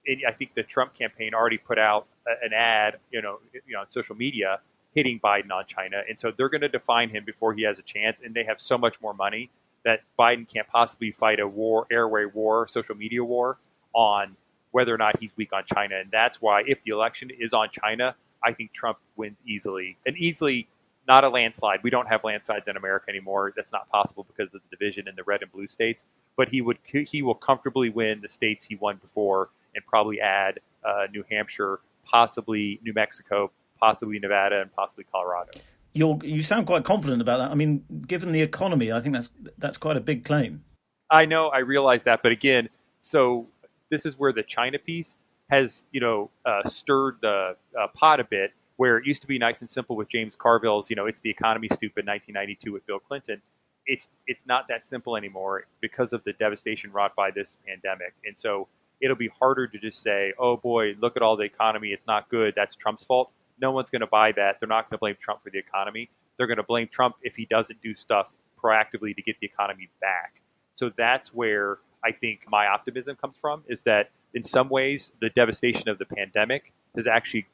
I 0.06 0.32
think 0.32 0.54
the 0.54 0.62
Trump 0.62 0.94
campaign 0.94 1.32
already 1.32 1.56
put 1.56 1.78
out 1.78 2.06
an 2.26 2.52
ad, 2.52 2.98
you 3.10 3.22
know, 3.22 3.38
you 3.54 3.72
know, 3.72 3.80
on 3.80 3.90
social 3.90 4.14
media 4.14 4.60
hitting 4.94 5.20
Biden 5.20 5.50
on 5.52 5.64
China, 5.66 6.02
and 6.08 6.18
so 6.18 6.32
they're 6.36 6.48
going 6.48 6.60
to 6.60 6.68
define 6.68 7.10
him 7.10 7.24
before 7.24 7.54
he 7.54 7.62
has 7.62 7.78
a 7.78 7.82
chance, 7.82 8.20
and 8.24 8.34
they 8.34 8.44
have 8.44 8.60
so 8.60 8.78
much 8.78 9.00
more 9.00 9.14
money 9.14 9.50
that 9.84 10.00
Biden 10.18 10.48
can't 10.48 10.66
possibly 10.68 11.12
fight 11.12 11.40
a 11.40 11.46
war, 11.46 11.86
airway 11.90 12.24
war, 12.24 12.66
social 12.68 12.94
media 12.94 13.22
war 13.22 13.58
on 13.94 14.36
whether 14.72 14.92
or 14.92 14.98
not 14.98 15.18
he's 15.20 15.30
weak 15.36 15.52
on 15.52 15.62
China. 15.72 15.96
And 15.96 16.10
that's 16.10 16.40
why, 16.40 16.62
if 16.66 16.78
the 16.84 16.90
election 16.90 17.30
is 17.38 17.52
on 17.52 17.68
China, 17.70 18.14
I 18.42 18.52
think 18.52 18.72
Trump 18.72 18.98
wins 19.16 19.36
easily. 19.46 19.96
And 20.06 20.16
easily, 20.16 20.68
not 21.06 21.22
a 21.22 21.28
landslide. 21.28 21.80
We 21.82 21.90
don't 21.90 22.08
have 22.08 22.24
landslides 22.24 22.66
in 22.66 22.76
America 22.76 23.06
anymore. 23.08 23.52
That's 23.54 23.72
not 23.72 23.88
possible 23.90 24.24
because 24.24 24.52
of 24.54 24.60
the 24.62 24.76
division 24.76 25.06
in 25.06 25.14
the 25.16 25.22
red 25.24 25.42
and 25.42 25.52
blue 25.52 25.68
states. 25.68 26.02
But 26.36 26.48
he 26.48 26.60
would 26.60 26.78
he 26.84 27.22
will 27.22 27.34
comfortably 27.34 27.90
win 27.90 28.20
the 28.20 28.28
states 28.28 28.64
he 28.64 28.74
won 28.76 28.96
before, 28.96 29.50
and 29.74 29.84
probably 29.86 30.20
add 30.20 30.58
uh, 30.84 31.06
New 31.12 31.24
Hampshire, 31.30 31.80
possibly 32.04 32.80
New 32.82 32.92
Mexico, 32.92 33.52
possibly 33.84 34.18
Nevada, 34.18 34.62
and 34.62 34.74
possibly 34.74 35.04
Colorado. 35.12 35.52
you 35.92 36.18
you 36.22 36.42
sound 36.42 36.66
quite 36.66 36.84
confident 36.84 37.20
about 37.20 37.38
that. 37.38 37.50
I 37.50 37.54
mean, 37.54 37.84
given 38.06 38.32
the 38.32 38.40
economy, 38.40 38.92
I 38.92 39.00
think 39.00 39.14
that's 39.14 39.30
that's 39.58 39.76
quite 39.76 39.96
a 39.96 40.00
big 40.00 40.24
claim. 40.24 40.64
I 41.10 41.26
know, 41.26 41.48
I 41.48 41.58
realize 41.58 42.02
that, 42.04 42.22
but 42.22 42.32
again, 42.32 42.68
so 43.00 43.46
this 43.90 44.06
is 44.06 44.18
where 44.18 44.32
the 44.32 44.42
China 44.42 44.78
piece 44.78 45.16
has, 45.50 45.82
you 45.92 46.00
know, 46.00 46.30
uh, 46.46 46.66
stirred 46.66 47.16
the 47.20 47.56
uh, 47.78 47.86
pot 47.94 48.20
a 48.20 48.24
bit. 48.24 48.52
Where 48.76 48.96
it 48.98 49.06
used 49.06 49.22
to 49.22 49.28
be 49.28 49.38
nice 49.38 49.60
and 49.60 49.70
simple 49.70 49.94
with 49.94 50.08
James 50.08 50.34
Carville's, 50.34 50.90
you 50.90 50.96
know, 50.96 51.06
it's 51.06 51.20
the 51.20 51.30
economy 51.30 51.68
stupid 51.68 52.06
1992 52.06 52.72
with 52.72 52.84
Bill 52.86 52.98
Clinton. 52.98 53.40
It's 53.86 54.08
it's 54.26 54.44
not 54.46 54.66
that 54.68 54.84
simple 54.84 55.16
anymore 55.16 55.66
because 55.80 56.12
of 56.12 56.24
the 56.24 56.32
devastation 56.32 56.90
wrought 56.90 57.14
by 57.14 57.30
this 57.30 57.50
pandemic, 57.66 58.14
and 58.24 58.36
so 58.36 58.66
it'll 59.00 59.16
be 59.16 59.30
harder 59.38 59.66
to 59.66 59.78
just 59.78 60.02
say, 60.02 60.32
oh 60.38 60.56
boy, 60.56 60.94
look 61.00 61.16
at 61.16 61.22
all 61.22 61.36
the 61.36 61.44
economy, 61.44 61.88
it's 61.88 62.06
not 62.06 62.28
good, 62.30 62.54
that's 62.56 62.74
Trump's 62.74 63.04
fault. 63.04 63.30
No 63.60 63.70
one's 63.70 63.90
going 63.90 64.00
to 64.00 64.06
buy 64.06 64.32
that. 64.32 64.56
They're 64.60 64.68
not 64.68 64.90
going 64.90 64.96
to 64.96 65.00
blame 65.00 65.16
Trump 65.20 65.42
for 65.42 65.50
the 65.50 65.58
economy. 65.58 66.10
They're 66.36 66.46
going 66.46 66.58
to 66.58 66.62
blame 66.64 66.88
Trump 66.88 67.16
if 67.22 67.34
he 67.36 67.46
doesn't 67.46 67.80
do 67.82 67.94
stuff 67.94 68.30
proactively 68.62 69.14
to 69.14 69.22
get 69.22 69.36
the 69.40 69.46
economy 69.46 69.88
back. 70.00 70.40
So 70.74 70.90
that's 70.96 71.32
where 71.32 71.78
I 72.04 72.12
think 72.12 72.40
my 72.48 72.66
optimism 72.66 73.16
comes 73.16 73.36
from 73.40 73.62
is 73.68 73.82
that 73.82 74.10
in 74.34 74.44
some 74.44 74.68
ways 74.68 75.12
the 75.20 75.30
devastation 75.30 75.88
of 75.88 75.98
the 75.98 76.04
pandemic 76.04 76.72
has 76.96 77.06
actually 77.06 77.46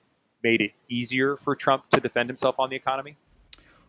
made 0.42 0.60
it 0.60 0.72
easier 0.88 1.36
for 1.36 1.54
Trump 1.54 1.88
to 1.90 2.00
defend 2.00 2.28
himself 2.28 2.58
on 2.58 2.70
the 2.70 2.76
economy. 2.76 3.16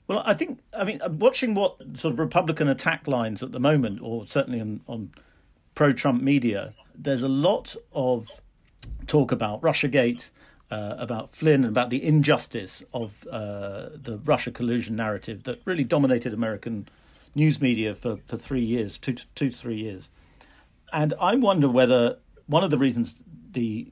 Well, 0.07 0.23
I 0.25 0.33
think 0.33 0.59
I 0.73 0.83
mean 0.83 0.99
watching 1.19 1.55
what 1.55 1.77
sort 1.97 2.13
of 2.13 2.19
Republican 2.19 2.67
attack 2.67 3.07
lines 3.07 3.41
at 3.41 3.51
the 3.51 3.59
moment, 3.59 4.01
or 4.01 4.27
certainly 4.27 4.59
on, 4.59 4.81
on 4.87 5.11
pro-Trump 5.75 6.21
media, 6.21 6.73
there's 6.95 7.23
a 7.23 7.29
lot 7.29 7.75
of 7.93 8.27
talk 9.07 9.31
about 9.31 9.61
RussiaGate, 9.61 10.29
uh, 10.71 10.95
about 10.97 11.35
Flynn, 11.35 11.63
and 11.65 11.77
about 11.77 11.89
the 11.89 12.03
injustice 12.03 12.81
of 12.93 13.27
uh, 13.29 13.89
the 13.93 14.19
Russia 14.23 14.51
collusion 14.51 14.95
narrative 14.95 15.43
that 15.43 15.61
really 15.65 15.83
dominated 15.83 16.33
American 16.33 16.87
news 17.35 17.61
media 17.61 17.93
for, 17.93 18.17
for 18.25 18.37
three 18.37 18.63
years, 18.63 18.97
two 18.97 19.15
two 19.35 19.49
to 19.49 19.55
three 19.55 19.77
years. 19.77 20.09
And 20.93 21.13
I 21.19 21.35
wonder 21.35 21.69
whether 21.69 22.17
one 22.47 22.63
of 22.63 22.71
the 22.71 22.77
reasons 22.77 23.15
the 23.51 23.91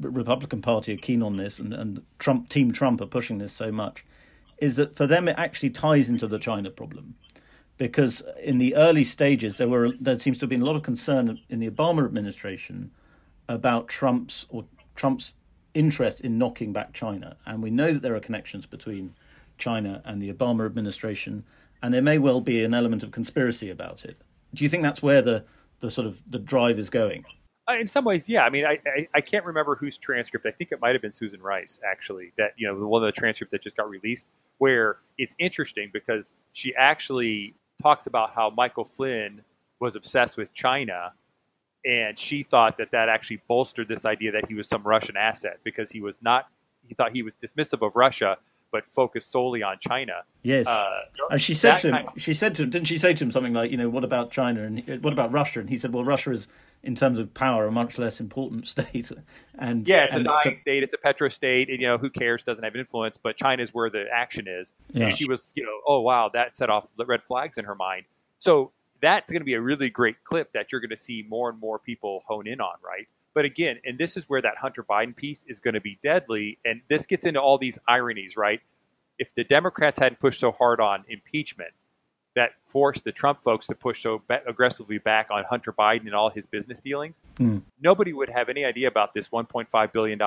Republican 0.00 0.60
Party 0.62 0.92
are 0.92 0.96
keen 0.96 1.22
on 1.22 1.36
this, 1.36 1.58
and, 1.60 1.72
and 1.72 2.02
Trump, 2.18 2.48
Team 2.48 2.72
Trump, 2.72 3.00
are 3.00 3.06
pushing 3.06 3.38
this 3.38 3.52
so 3.52 3.70
much, 3.70 4.04
is 4.58 4.74
that 4.76 4.96
for 4.96 5.06
them 5.06 5.28
it 5.28 5.36
actually 5.38 5.70
ties 5.70 6.08
into 6.08 6.26
the 6.26 6.38
China 6.38 6.70
problem, 6.70 7.14
because 7.76 8.22
in 8.42 8.58
the 8.58 8.74
early 8.74 9.04
stages 9.04 9.56
there 9.56 9.68
were 9.68 9.92
there 10.00 10.18
seems 10.18 10.38
to 10.38 10.42
have 10.42 10.50
been 10.50 10.62
a 10.62 10.64
lot 10.64 10.76
of 10.76 10.82
concern 10.82 11.38
in 11.48 11.60
the 11.60 11.70
Obama 11.70 12.04
administration 12.04 12.90
about 13.48 13.86
Trump's 13.88 14.46
or 14.48 14.64
Trump's 14.96 15.32
interest 15.78 16.20
in 16.20 16.38
knocking 16.38 16.72
back 16.72 16.92
China, 16.92 17.36
and 17.46 17.62
we 17.62 17.70
know 17.70 17.92
that 17.92 18.02
there 18.02 18.16
are 18.16 18.20
connections 18.20 18.66
between 18.66 19.14
China 19.58 20.02
and 20.04 20.20
the 20.20 20.32
Obama 20.32 20.66
administration, 20.66 21.44
and 21.82 21.94
there 21.94 22.02
may 22.02 22.18
well 22.18 22.40
be 22.40 22.64
an 22.64 22.74
element 22.74 23.02
of 23.02 23.12
conspiracy 23.12 23.70
about 23.70 24.04
it. 24.04 24.16
Do 24.54 24.64
you 24.64 24.68
think 24.68 24.82
that's 24.82 25.02
where 25.02 25.22
the 25.22 25.44
the 25.80 25.90
sort 25.90 26.06
of 26.08 26.20
the 26.28 26.38
drive 26.38 26.78
is 26.78 26.90
going? 26.90 27.24
Uh, 27.68 27.78
in 27.78 27.86
some 27.86 28.04
ways, 28.04 28.28
yeah. 28.28 28.42
I 28.42 28.50
mean, 28.50 28.64
I, 28.64 28.78
I, 28.86 29.08
I 29.14 29.20
can't 29.20 29.44
remember 29.44 29.76
whose 29.76 29.98
transcript. 29.98 30.46
I 30.46 30.50
think 30.50 30.72
it 30.72 30.80
might 30.80 30.94
have 30.94 31.02
been 31.02 31.12
Susan 31.12 31.40
Rice, 31.40 31.78
actually. 31.88 32.32
That 32.38 32.52
you 32.56 32.66
know, 32.66 32.78
the 32.78 32.86
one 32.86 33.02
of 33.02 33.06
the 33.06 33.12
transcripts 33.12 33.52
that 33.52 33.62
just 33.62 33.76
got 33.76 33.88
released, 33.88 34.26
where 34.58 34.98
it's 35.18 35.36
interesting 35.38 35.90
because 35.92 36.32
she 36.54 36.74
actually 36.74 37.54
talks 37.80 38.06
about 38.06 38.34
how 38.34 38.50
Michael 38.50 38.84
Flynn 38.84 39.42
was 39.80 39.94
obsessed 39.94 40.36
with 40.36 40.52
China, 40.54 41.12
and 41.84 42.18
she 42.18 42.42
thought 42.42 42.78
that 42.78 42.90
that 42.92 43.08
actually 43.08 43.40
bolstered 43.48 43.88
this 43.88 44.04
idea 44.04 44.32
that 44.32 44.46
he 44.48 44.54
was 44.54 44.68
some 44.68 44.82
Russian 44.82 45.16
asset 45.16 45.58
because 45.64 45.90
he 45.90 46.00
was 46.00 46.20
not. 46.22 46.46
He 46.86 46.94
thought 46.94 47.12
he 47.12 47.22
was 47.22 47.34
dismissive 47.36 47.86
of 47.86 47.94
Russia, 47.94 48.38
but 48.72 48.86
focused 48.86 49.30
solely 49.30 49.62
on 49.62 49.78
China. 49.80 50.22
Yes, 50.42 50.66
uh, 50.66 51.00
and 51.30 51.40
she 51.40 51.54
said 51.54 51.78
to 51.78 51.88
him, 51.88 52.06
of, 52.08 52.20
she 52.20 52.34
said 52.34 52.54
to 52.56 52.62
him, 52.62 52.70
didn't 52.70 52.88
she 52.88 52.98
say 52.98 53.14
to 53.14 53.24
him 53.24 53.30
something 53.30 53.52
like, 53.52 53.70
you 53.70 53.76
know, 53.76 53.88
what 53.88 54.04
about 54.04 54.30
China 54.30 54.62
and 54.62 55.02
what 55.02 55.12
about 55.12 55.32
Russia? 55.32 55.60
And 55.60 55.68
he 55.68 55.76
said, 55.76 55.92
well, 55.92 56.04
Russia 56.04 56.32
is 56.32 56.48
in 56.82 56.94
terms 56.94 57.18
of 57.18 57.34
power 57.34 57.66
a 57.66 57.72
much 57.72 57.98
less 57.98 58.20
important 58.20 58.68
state. 58.74 59.10
And 59.58 59.86
yeah, 59.86 60.04
it's 60.04 60.16
and 60.16 60.26
a 60.26 60.30
dying 60.44 60.56
state. 60.56 60.82
It's 60.82 60.94
a 60.94 60.98
petro 60.98 61.28
state. 61.28 61.68
And, 61.68 61.80
you 61.80 61.86
know, 61.86 61.98
who 61.98 62.10
cares? 62.10 62.42
Doesn't 62.42 62.64
have 62.64 62.76
influence. 62.76 63.16
But 63.16 63.36
China 63.36 63.62
is 63.62 63.74
where 63.74 63.90
the 63.90 64.06
action 64.12 64.46
is. 64.48 64.72
Yeah. 64.92 65.06
And 65.06 65.16
she 65.16 65.26
was, 65.26 65.52
you 65.54 65.64
know, 65.64 65.80
oh 65.86 66.00
wow, 66.00 66.30
that 66.32 66.56
set 66.56 66.70
off 66.70 66.86
red 66.96 67.22
flags 67.22 67.58
in 67.58 67.64
her 67.64 67.74
mind. 67.74 68.04
So 68.38 68.72
that's 69.00 69.30
going 69.30 69.40
to 69.40 69.44
be 69.46 69.54
a 69.54 69.60
really 69.60 69.90
great 69.90 70.16
clip 70.24 70.52
that 70.52 70.72
you're 70.72 70.80
going 70.80 70.90
to 70.90 70.96
see 70.96 71.24
more 71.28 71.50
and 71.50 71.58
more 71.58 71.78
people 71.78 72.22
hone 72.26 72.46
in 72.46 72.60
on, 72.60 72.74
right? 72.84 73.06
But 73.34 73.44
again, 73.44 73.78
and 73.84 73.98
this 73.98 74.16
is 74.16 74.24
where 74.28 74.42
that 74.42 74.56
Hunter 74.56 74.82
Biden 74.82 75.14
piece 75.14 75.44
is 75.46 75.60
going 75.60 75.74
to 75.74 75.80
be 75.80 75.98
deadly. 76.02 76.58
And 76.64 76.80
this 76.88 77.06
gets 77.06 77.26
into 77.26 77.40
all 77.40 77.58
these 77.58 77.78
ironies, 77.86 78.36
right? 78.36 78.60
If 79.18 79.28
the 79.36 79.44
Democrats 79.44 79.98
hadn't 79.98 80.20
pushed 80.20 80.40
so 80.40 80.52
hard 80.52 80.80
on 80.80 81.04
impeachment, 81.08 81.72
that 82.34 82.52
forced 82.68 83.02
the 83.04 83.10
Trump 83.10 83.42
folks 83.42 83.66
to 83.66 83.74
push 83.74 84.02
so 84.02 84.22
aggressively 84.46 84.98
back 84.98 85.28
on 85.30 85.42
Hunter 85.44 85.72
Biden 85.72 86.02
and 86.02 86.14
all 86.14 86.30
his 86.30 86.46
business 86.46 86.78
dealings, 86.78 87.14
mm. 87.38 87.60
nobody 87.80 88.12
would 88.12 88.28
have 88.28 88.48
any 88.48 88.64
idea 88.64 88.86
about 88.86 89.12
this 89.12 89.28
$1.5 89.28 89.92
billion 89.92 90.18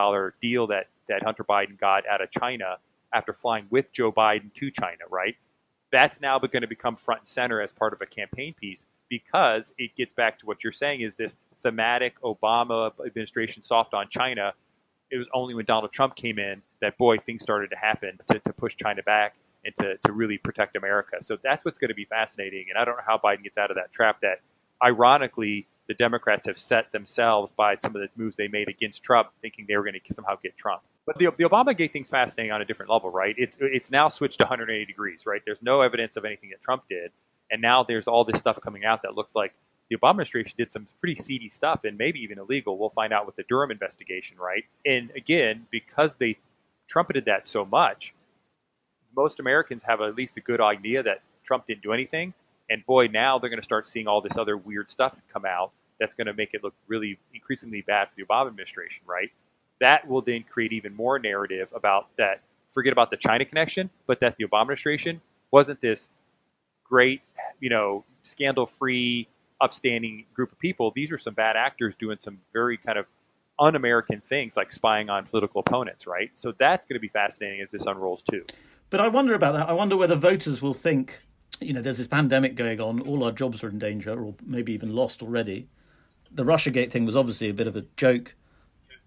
deal 0.42 0.68
that, 0.68 0.88
that 1.08 1.24
Hunter 1.24 1.46
Biden 1.46 1.80
got 1.80 2.06
out 2.08 2.22
of 2.22 2.30
China 2.32 2.78
after 3.14 3.34
flying 3.34 3.66
with 3.70 3.92
Joe 3.94 4.12
Biden 4.12 4.54
to 4.56 4.72
China, 4.72 5.04
right? 5.10 5.36
That's 5.92 6.22
now 6.22 6.40
going 6.40 6.62
to 6.62 6.68
become 6.68 6.96
front 6.96 7.22
and 7.22 7.28
center 7.28 7.62
as 7.62 7.72
part 7.72 7.94
of 7.94 8.02
a 8.02 8.06
campaign 8.06 8.54
piece 8.54 8.86
because 9.10 9.74
it 9.78 9.92
gets 9.98 10.14
back 10.14 10.40
to 10.40 10.46
what 10.46 10.64
you're 10.64 10.72
saying 10.72 11.02
is 11.02 11.16
this 11.16 11.36
thematic 11.62 12.20
Obama 12.22 12.92
administration 13.06 13.62
soft 13.62 13.94
on 13.94 14.08
China. 14.10 14.54
It 15.12 15.18
was 15.18 15.28
only 15.34 15.54
when 15.54 15.66
Donald 15.66 15.92
Trump 15.92 16.16
came 16.16 16.40
in 16.40 16.62
that, 16.80 16.98
boy, 16.98 17.18
things 17.18 17.44
started 17.44 17.70
to 17.72 17.76
happen 17.76 18.18
to, 18.30 18.40
to 18.40 18.54
push 18.54 18.76
China 18.78 19.04
back 19.04 19.36
and 19.66 19.76
to, 19.76 19.98
to 20.06 20.14
really 20.14 20.38
protect 20.38 20.78
America. 20.78 21.18
So 21.22 21.38
that's 21.44 21.66
what's 21.66 21.78
going 21.78 21.90
to 21.90 21.96
be 21.96 22.06
fascinating. 22.06 22.68
And 22.70 22.78
I 22.78 22.86
don't 22.86 22.96
know 22.96 23.04
how 23.06 23.18
Biden 23.18 23.44
gets 23.44 23.58
out 23.58 23.70
of 23.70 23.76
that 23.76 23.92
trap 23.92 24.22
that, 24.22 24.40
ironically, 24.82 25.68
the 25.88 25.94
Democrats 25.94 26.48
have 26.48 26.58
set 26.58 26.92
themselves 26.94 27.52
by 27.58 27.76
some 27.76 27.96
of 27.96 28.02
the 28.02 28.08
moves 28.16 28.38
they 28.38 28.48
made 28.48 28.70
against 28.70 29.04
Trump, 29.04 29.30
thinking 29.42 29.66
they 29.68 29.76
were 29.76 29.84
going 29.84 29.94
to 29.94 30.14
somehow 30.14 30.38
get 30.42 30.56
Trump. 30.56 30.82
But 31.06 31.18
the, 31.18 31.26
the 31.38 31.46
Obama 31.46 31.76
Gate 31.76 31.94
thing's 31.94 32.10
fascinating 32.10 32.52
on 32.52 32.62
a 32.62 32.66
different 32.66 32.92
level, 32.92 33.10
right? 33.10 33.36
It's, 33.38 33.58
it's 33.60 33.90
now 33.92 34.08
switched 34.08 34.38
to 34.38 34.44
180 34.44 34.86
degrees, 34.86 35.22
right? 35.26 35.42
There's 35.46 35.62
no 35.62 35.82
evidence 35.82 36.16
of 36.16 36.26
anything 36.26 36.50
that 36.50 36.62
Trump 36.62 36.84
did. 36.90 37.12
And 37.50 37.62
now 37.62 37.84
there's 37.84 38.08
all 38.08 38.24
this 38.24 38.40
stuff 38.40 38.60
coming 38.62 38.86
out 38.86 39.02
that 39.02 39.16
looks 39.16 39.36
like 39.36 39.54
the 39.90 39.98
Obama 39.98 40.12
administration 40.12 40.54
did 40.58 40.72
some 40.72 40.88
pretty 41.00 41.22
seedy 41.22 41.50
stuff 41.50 41.82
and 41.84 41.98
maybe 41.98 42.20
even 42.20 42.40
illegal. 42.40 42.78
We'll 42.78 42.92
find 42.92 43.12
out 43.12 43.26
with 43.26 43.36
the 43.36 43.44
Durham 43.50 43.72
investigation, 43.72 44.38
right? 44.38 44.64
And 44.86 45.12
again, 45.16 45.66
because 45.70 46.16
they 46.16 46.38
trumpeted 46.88 47.26
that 47.26 47.48
so 47.48 47.66
much, 47.66 48.14
most 49.16 49.40
Americans 49.40 49.82
have 49.86 50.00
at 50.02 50.16
least 50.16 50.38
a 50.38 50.42
good 50.42 50.62
idea 50.62 51.04
that 51.04 51.22
Trump 51.44 51.68
didn't 51.68 51.84
do 51.84 51.92
anything. 51.92 52.34
And 52.70 52.86
boy, 52.86 53.08
now 53.08 53.38
they're 53.38 53.50
going 53.50 53.60
to 53.60 53.66
start 53.66 53.86
seeing 53.86 54.08
all 54.08 54.22
this 54.22 54.38
other 54.38 54.56
weird 54.56 54.90
stuff 54.90 55.16
come 55.34 55.46
out 55.46 55.72
that's 56.00 56.16
going 56.16 56.28
to 56.28 56.34
make 56.34 56.54
it 56.54 56.64
look 56.64 56.74
really 56.88 57.20
increasingly 57.34 57.82
bad 57.82 58.08
for 58.08 58.16
the 58.16 58.24
Obama 58.24 58.48
administration, 58.48 59.04
right? 59.06 59.30
That 59.82 60.08
will 60.08 60.22
then 60.22 60.46
create 60.50 60.72
even 60.72 60.96
more 60.96 61.20
narrative 61.20 61.68
about 61.76 62.08
that. 62.18 62.42
Forget 62.74 62.94
about 62.94 63.12
the 63.12 63.18
China 63.18 63.44
connection, 63.44 63.90
but 64.08 64.22
that 64.22 64.38
the 64.38 64.46
Obama 64.46 64.62
administration 64.62 65.20
wasn't 65.52 65.82
this 65.82 66.08
great, 66.86 67.22
you 67.60 67.70
know, 67.70 68.06
scandal-free, 68.24 69.28
upstanding 69.60 70.24
group 70.34 70.54
of 70.54 70.60
people. 70.60 70.92
These 70.96 71.12
are 71.12 71.18
some 71.18 71.34
bad 71.34 71.58
actors 71.58 71.94
doing 72.00 72.18
some 72.20 72.38
very 72.54 72.78
kind 72.78 72.98
of 72.98 73.06
un-American 73.60 74.22
things 74.22 74.56
like 74.56 74.72
spying 74.72 75.10
on 75.10 75.26
political 75.26 75.60
opponents, 75.60 76.08
right? 76.08 76.32
So 76.36 76.54
that's 76.58 76.86
going 76.86 76.96
to 76.96 77.00
be 77.00 77.10
fascinating 77.10 77.62
as 77.62 77.70
this 77.70 77.86
unrolls 77.86 78.24
too. 78.30 78.46
But 78.90 79.02
I 79.02 79.08
wonder 79.08 79.36
about 79.36 79.54
that. 79.54 79.70
I 79.70 79.74
wonder 79.74 79.98
whether 79.98 80.16
voters 80.16 80.62
will 80.62 80.74
think, 80.74 81.22
you 81.60 81.74
know, 81.74 81.82
there's 81.82 81.98
this 81.98 82.08
pandemic 82.08 82.56
going 82.56 82.80
on, 82.80 83.02
all 83.02 83.24
our 83.24 83.32
jobs 83.32 83.64
are 83.64 83.70
in 83.70 83.80
danger, 83.80 84.20
or 84.20 84.36
maybe 84.46 84.74
even 84.74 84.96
lost 84.96 85.22
already. 85.22 85.68
The 86.32 86.44
Russiagate 86.44 86.92
thing 86.92 87.06
was 87.06 87.16
obviously 87.16 87.50
a 87.50 87.54
bit 87.54 87.68
of 87.68 87.76
a 87.76 87.86
joke. 87.98 88.36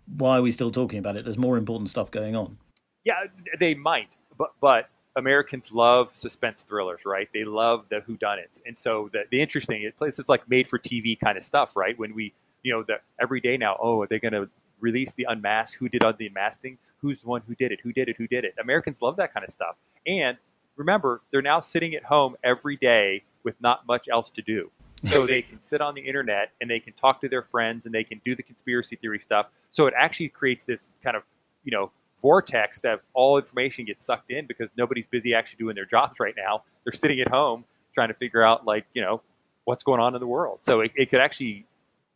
Why 0.06 0.38
are 0.38 0.42
we 0.42 0.52
still 0.52 0.70
talking 0.70 0.98
about 0.98 1.16
it? 1.16 1.24
There's 1.24 1.38
more 1.38 1.56
important 1.56 1.90
stuff 1.90 2.10
going 2.10 2.36
on. 2.36 2.58
Yeah, 3.04 3.24
they 3.58 3.74
might, 3.74 4.08
but 4.38 4.52
but 4.60 4.88
Americans 5.16 5.70
love 5.72 6.10
suspense 6.14 6.62
thrillers, 6.62 7.00
right? 7.04 7.28
They 7.32 7.44
love 7.44 7.86
the 7.90 8.00
whodunits, 8.00 8.60
and 8.66 8.76
so 8.76 9.10
the 9.12 9.24
the 9.30 9.40
interesting 9.40 9.82
it 9.82 9.96
places 9.96 10.28
like 10.28 10.48
made 10.48 10.68
for 10.68 10.78
TV 10.78 11.18
kind 11.18 11.36
of 11.38 11.44
stuff, 11.44 11.76
right? 11.76 11.98
When 11.98 12.14
we, 12.14 12.32
you 12.62 12.72
know, 12.72 12.82
the 12.82 13.00
every 13.20 13.40
day 13.40 13.56
now, 13.56 13.76
oh, 13.80 14.00
are 14.02 14.06
they 14.06 14.18
going 14.18 14.32
to 14.32 14.48
release 14.80 15.12
the 15.12 15.26
unmask? 15.28 15.76
Who 15.78 15.88
did 15.88 16.02
the 16.02 16.26
unmasking? 16.26 16.78
who's 17.04 17.20
the 17.20 17.28
one 17.28 17.42
who 17.46 17.54
did 17.54 17.70
it, 17.70 17.80
who 17.82 17.92
did 17.92 18.08
it, 18.08 18.16
who 18.16 18.26
did 18.26 18.44
it. 18.44 18.54
Americans 18.58 19.02
love 19.02 19.16
that 19.16 19.34
kind 19.34 19.46
of 19.46 19.52
stuff. 19.52 19.76
And 20.06 20.38
remember, 20.76 21.20
they're 21.30 21.42
now 21.42 21.60
sitting 21.60 21.94
at 21.94 22.02
home 22.02 22.34
every 22.42 22.76
day 22.78 23.24
with 23.42 23.54
not 23.60 23.86
much 23.86 24.08
else 24.10 24.30
to 24.32 24.42
do. 24.42 24.70
So 25.06 25.26
they 25.28 25.42
can 25.42 25.60
sit 25.60 25.80
on 25.80 25.94
the 25.94 26.00
internet 26.00 26.52
and 26.60 26.70
they 26.70 26.80
can 26.80 26.92
talk 26.94 27.20
to 27.22 27.28
their 27.28 27.42
friends 27.42 27.86
and 27.86 27.94
they 27.94 28.04
can 28.04 28.20
do 28.24 28.34
the 28.34 28.42
conspiracy 28.42 28.96
theory 28.96 29.20
stuff. 29.20 29.46
So 29.72 29.86
it 29.86 29.94
actually 29.96 30.28
creates 30.28 30.64
this 30.64 30.86
kind 31.02 31.16
of, 31.16 31.22
you 31.64 31.72
know, 31.72 31.90
vortex 32.22 32.80
that 32.80 33.00
all 33.12 33.36
information 33.36 33.84
gets 33.84 34.04
sucked 34.04 34.30
in 34.30 34.46
because 34.46 34.70
nobody's 34.76 35.06
busy 35.10 35.34
actually 35.34 35.58
doing 35.58 35.74
their 35.74 35.84
jobs 35.84 36.18
right 36.18 36.34
now. 36.36 36.62
They're 36.84 36.92
sitting 36.94 37.20
at 37.20 37.28
home 37.28 37.64
trying 37.94 38.08
to 38.08 38.14
figure 38.14 38.42
out 38.42 38.66
like, 38.66 38.86
you 38.94 39.02
know, 39.02 39.20
what's 39.64 39.82
going 39.82 40.00
on 40.00 40.14
in 40.14 40.20
the 40.20 40.26
world. 40.26 40.60
So 40.62 40.80
it, 40.80 40.92
it 40.94 41.10
could 41.10 41.20
actually 41.20 41.66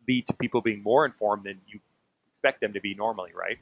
lead 0.06 0.26
to 0.26 0.32
people 0.32 0.60
being 0.60 0.82
more 0.82 1.04
informed 1.04 1.44
than 1.44 1.60
you 1.66 1.80
expect 2.32 2.60
them 2.60 2.72
to 2.72 2.80
be 2.80 2.94
normally, 2.94 3.32
right? 3.34 3.58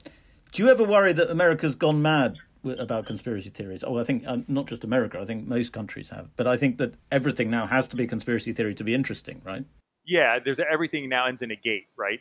Do 0.53 0.63
you 0.63 0.71
ever 0.71 0.85
worry 0.85 1.13
that 1.13 1.31
America's 1.31 1.75
gone 1.75 2.01
mad 2.01 2.39
about 2.73 3.07
conspiracy 3.07 3.51
theories? 3.51 3.85
Oh, 3.85 3.99
I 3.99 4.05
think 4.05 4.27
uh, 4.27 4.39
not 4.49 4.67
just 4.67 4.85
America. 4.85 5.19
I 5.21 5.25
think 5.25 5.47
most 5.47 5.73
countries 5.73 6.09
have. 6.11 6.29
But 6.37 6.47
I 6.47 6.57
think 6.57 6.79
that 6.79 6.95
everything 7.11 7.51
now 7.51 7.67
has 7.67 7.89
to 7.89 7.97
be 7.97 8.07
conspiracy 8.07 8.53
theory 8.53 8.75
to 8.75 8.85
be 8.85 8.95
interesting, 8.95 9.41
right? 9.45 9.65
Yeah, 10.05 10.39
there's 10.39 10.61
everything 10.61 11.09
now 11.09 11.27
ends 11.27 11.43
in 11.43 11.51
a 11.51 11.57
gate, 11.57 11.87
right? 11.97 12.21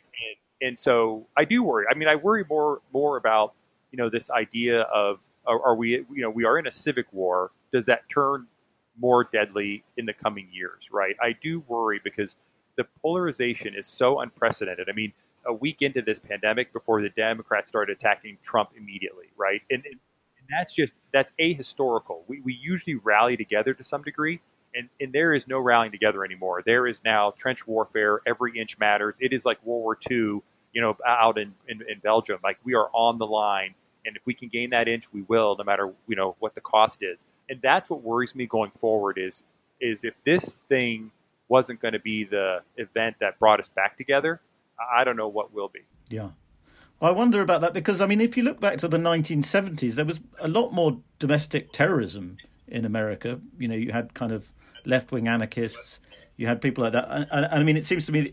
And, 0.60 0.68
and 0.68 0.78
so 0.78 1.26
I 1.36 1.44
do 1.44 1.62
worry. 1.62 1.86
I 1.90 1.94
mean, 1.94 2.08
I 2.08 2.16
worry 2.16 2.44
more 2.48 2.80
more 2.92 3.16
about 3.16 3.54
you 3.92 3.98
know 3.98 4.08
this 4.08 4.30
idea 4.30 4.82
of 4.82 5.20
are, 5.46 5.62
are 5.62 5.74
we 5.76 5.90
you 5.90 6.22
know 6.22 6.30
we 6.30 6.44
are 6.44 6.58
in 6.58 6.66
a 6.66 6.72
civic 6.72 7.06
war? 7.12 7.52
Does 7.72 7.86
that 7.86 8.08
turn 8.08 8.46
more 8.98 9.24
deadly 9.24 9.84
in 9.96 10.06
the 10.06 10.14
coming 10.14 10.48
years? 10.50 10.88
Right? 10.90 11.16
I 11.20 11.36
do 11.42 11.62
worry 11.68 12.00
because 12.02 12.36
the 12.76 12.84
polarization 13.02 13.74
is 13.74 13.86
so 13.86 14.20
unprecedented. 14.20 14.88
I 14.88 14.92
mean 14.92 15.12
a 15.46 15.52
week 15.52 15.82
into 15.82 16.02
this 16.02 16.18
pandemic 16.18 16.72
before 16.72 17.00
the 17.00 17.08
Democrats 17.10 17.68
started 17.68 17.96
attacking 17.96 18.36
Trump 18.42 18.70
immediately, 18.76 19.26
right? 19.36 19.62
And, 19.70 19.84
and 19.86 19.98
that's 20.50 20.72
just 20.74 20.94
that's 21.12 21.32
ahistorical. 21.40 22.20
We 22.26 22.40
we 22.40 22.54
usually 22.54 22.96
rally 22.96 23.36
together 23.36 23.74
to 23.74 23.84
some 23.84 24.02
degree, 24.02 24.40
and 24.74 24.88
and 25.00 25.12
there 25.12 25.34
is 25.34 25.46
no 25.46 25.58
rallying 25.58 25.92
together 25.92 26.24
anymore. 26.24 26.62
There 26.64 26.86
is 26.86 27.02
now 27.04 27.32
trench 27.38 27.66
warfare. 27.66 28.20
Every 28.26 28.58
inch 28.58 28.78
matters. 28.78 29.16
It 29.20 29.32
is 29.32 29.44
like 29.44 29.64
World 29.64 29.82
War 29.82 29.98
II, 30.10 30.16
you 30.72 30.82
know, 30.82 30.96
out 31.06 31.38
in, 31.38 31.54
in, 31.68 31.82
in 31.88 31.98
Belgium. 32.00 32.38
Like 32.42 32.58
we 32.64 32.74
are 32.74 32.88
on 32.92 33.18
the 33.18 33.26
line, 33.26 33.74
and 34.04 34.16
if 34.16 34.22
we 34.26 34.34
can 34.34 34.48
gain 34.48 34.70
that 34.70 34.88
inch, 34.88 35.04
we 35.12 35.22
will, 35.22 35.56
no 35.56 35.64
matter 35.64 35.92
you 36.08 36.16
know 36.16 36.36
what 36.38 36.54
the 36.54 36.60
cost 36.60 37.02
is. 37.02 37.18
And 37.48 37.60
that's 37.62 37.88
what 37.88 38.02
worries 38.02 38.34
me 38.34 38.46
going 38.46 38.72
forward. 38.80 39.18
Is 39.18 39.42
is 39.80 40.04
if 40.04 40.14
this 40.24 40.56
thing 40.68 41.10
wasn't 41.48 41.80
going 41.80 41.92
to 41.92 42.00
be 42.00 42.24
the 42.24 42.60
event 42.76 43.16
that 43.20 43.38
brought 43.38 43.60
us 43.60 43.68
back 43.68 43.96
together, 43.96 44.40
I 44.94 45.04
don't 45.04 45.16
know 45.16 45.28
what 45.28 45.54
will 45.54 45.68
be. 45.68 45.80
Yeah. 46.08 46.30
I 47.00 47.10
wonder 47.10 47.42
about 47.42 47.60
that 47.60 47.74
because, 47.74 48.00
I 48.00 48.06
mean, 48.06 48.20
if 48.20 48.36
you 48.36 48.42
look 48.42 48.58
back 48.58 48.78
to 48.78 48.88
the 48.88 48.96
1970s, 48.96 49.94
there 49.94 50.04
was 50.04 50.20
a 50.38 50.48
lot 50.48 50.72
more 50.72 50.98
domestic 51.18 51.72
terrorism 51.72 52.38
in 52.66 52.84
America. 52.84 53.40
You 53.58 53.68
know, 53.68 53.74
you 53.74 53.92
had 53.92 54.14
kind 54.14 54.32
of 54.32 54.50
left 54.84 55.12
wing 55.12 55.28
anarchists, 55.28 56.00
you 56.36 56.46
had 56.46 56.60
people 56.60 56.84
like 56.84 56.94
that. 56.94 57.06
And, 57.10 57.26
and, 57.30 57.44
and, 57.44 57.54
I 57.54 57.62
mean, 57.62 57.76
it 57.76 57.84
seems 57.84 58.06
to 58.06 58.12
me 58.12 58.32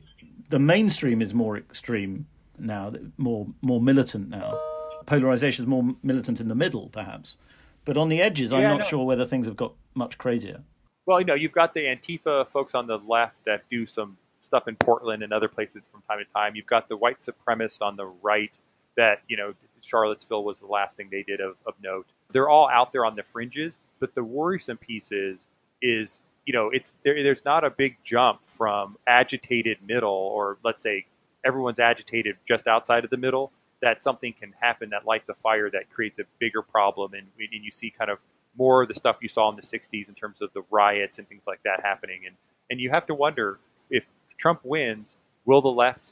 the 0.49 0.59
mainstream 0.59 1.21
is 1.21 1.33
more 1.33 1.57
extreme 1.57 2.27
now, 2.57 2.93
more 3.17 3.47
more 3.61 3.81
militant 3.81 4.29
now. 4.29 4.59
Polarization 5.05 5.65
is 5.65 5.67
more 5.67 5.95
militant 6.01 6.39
in 6.39 6.47
the 6.47 6.55
middle, 6.55 6.87
perhaps, 6.89 7.37
but 7.83 7.97
on 7.97 8.07
the 8.07 8.21
edges, 8.21 8.53
I'm 8.53 8.63
not 8.63 8.79
no. 8.79 8.85
sure 8.85 9.05
whether 9.05 9.25
things 9.25 9.45
have 9.47 9.57
got 9.57 9.73
much 9.95 10.17
crazier. 10.17 10.61
Well, 11.05 11.19
you 11.19 11.25
know, 11.25 11.33
you've 11.33 11.51
got 11.51 11.73
the 11.73 11.81
Antifa 11.81 12.47
folks 12.51 12.73
on 12.73 12.87
the 12.87 12.97
left 12.97 13.43
that 13.45 13.63
do 13.69 13.85
some 13.85 14.17
stuff 14.53 14.67
in 14.67 14.75
Portland 14.75 15.23
and 15.23 15.33
other 15.33 15.47
places 15.47 15.81
from 15.91 16.03
time 16.03 16.19
to 16.19 16.31
time. 16.31 16.55
You've 16.55 16.67
got 16.67 16.87
the 16.87 16.95
white 16.95 17.17
supremacists 17.19 17.81
on 17.81 17.95
the 17.95 18.05
right 18.05 18.51
that, 18.95 19.23
you 19.27 19.35
know, 19.35 19.55
Charlottesville 19.81 20.43
was 20.43 20.57
the 20.59 20.67
last 20.67 20.95
thing 20.95 21.09
they 21.11 21.23
did 21.23 21.41
of, 21.41 21.55
of 21.65 21.73
note. 21.81 22.05
They're 22.31 22.49
all 22.49 22.69
out 22.69 22.91
there 22.93 23.03
on 23.03 23.15
the 23.15 23.23
fringes, 23.23 23.73
but 23.99 24.13
the 24.13 24.23
worrisome 24.23 24.77
piece 24.77 25.11
is, 25.11 25.39
is 25.81 26.19
you 26.45 26.53
know, 26.53 26.69
it's 26.71 26.93
there, 27.03 27.21
there's 27.23 27.43
not 27.45 27.63
a 27.63 27.71
big 27.71 27.97
jump 28.03 28.41
from 28.45 28.95
agitated 29.07 29.79
middle 29.87 30.11
or 30.11 30.59
let's 30.63 30.83
say 30.83 31.07
everyone's 31.43 31.79
agitated 31.79 32.35
just 32.47 32.67
outside 32.67 33.03
of 33.03 33.09
the 33.09 33.17
middle 33.17 33.51
that 33.81 34.03
something 34.03 34.35
can 34.39 34.53
happen 34.61 34.91
that 34.91 35.03
lights 35.05 35.27
a 35.29 35.33
fire 35.33 35.71
that 35.71 35.89
creates 35.89 36.19
a 36.19 36.23
bigger 36.37 36.61
problem 36.61 37.13
and, 37.15 37.25
and 37.39 37.65
you 37.65 37.71
see 37.71 37.89
kind 37.89 38.11
of 38.11 38.19
more 38.55 38.83
of 38.83 38.87
the 38.87 38.95
stuff 38.95 39.17
you 39.19 39.27
saw 39.27 39.49
in 39.49 39.55
the 39.55 39.63
60s 39.63 40.07
in 40.07 40.13
terms 40.13 40.41
of 40.41 40.53
the 40.53 40.61
riots 40.69 41.17
and 41.17 41.27
things 41.27 41.43
like 41.47 41.61
that 41.63 41.81
happening 41.81 42.21
and 42.27 42.35
and 42.69 42.79
you 42.79 42.89
have 42.89 43.05
to 43.05 43.13
wonder 43.13 43.59
Trump 44.37 44.61
wins 44.63 45.07
will 45.45 45.61
the 45.61 45.69
left 45.69 46.11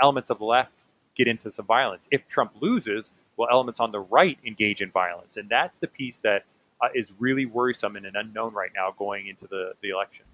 elements 0.00 0.30
of 0.30 0.38
the 0.38 0.44
left 0.44 0.72
get 1.16 1.28
into 1.28 1.52
some 1.52 1.66
violence 1.66 2.02
if 2.10 2.26
Trump 2.28 2.52
loses 2.60 3.10
will 3.36 3.48
elements 3.50 3.80
on 3.80 3.92
the 3.92 4.00
right 4.00 4.38
engage 4.46 4.80
in 4.80 4.90
violence 4.90 5.36
and 5.36 5.48
that's 5.48 5.76
the 5.78 5.86
piece 5.86 6.18
that 6.20 6.44
uh, 6.80 6.88
is 6.94 7.08
really 7.18 7.46
worrisome 7.46 7.96
and 7.96 8.06
an 8.06 8.14
unknown 8.16 8.52
right 8.52 8.70
now 8.74 8.94
going 8.98 9.28
into 9.28 9.46
the, 9.48 9.72
the 9.82 9.90
election 9.90 10.24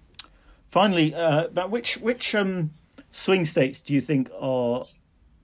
Finally, 0.69 1.15
uh, 1.15 1.45
about 1.45 1.71
which 1.71 1.97
which 1.97 2.35
um, 2.35 2.71
swing 3.11 3.43
states 3.43 3.81
do 3.81 3.93
you 3.93 4.01
think 4.01 4.29
are 4.39 4.85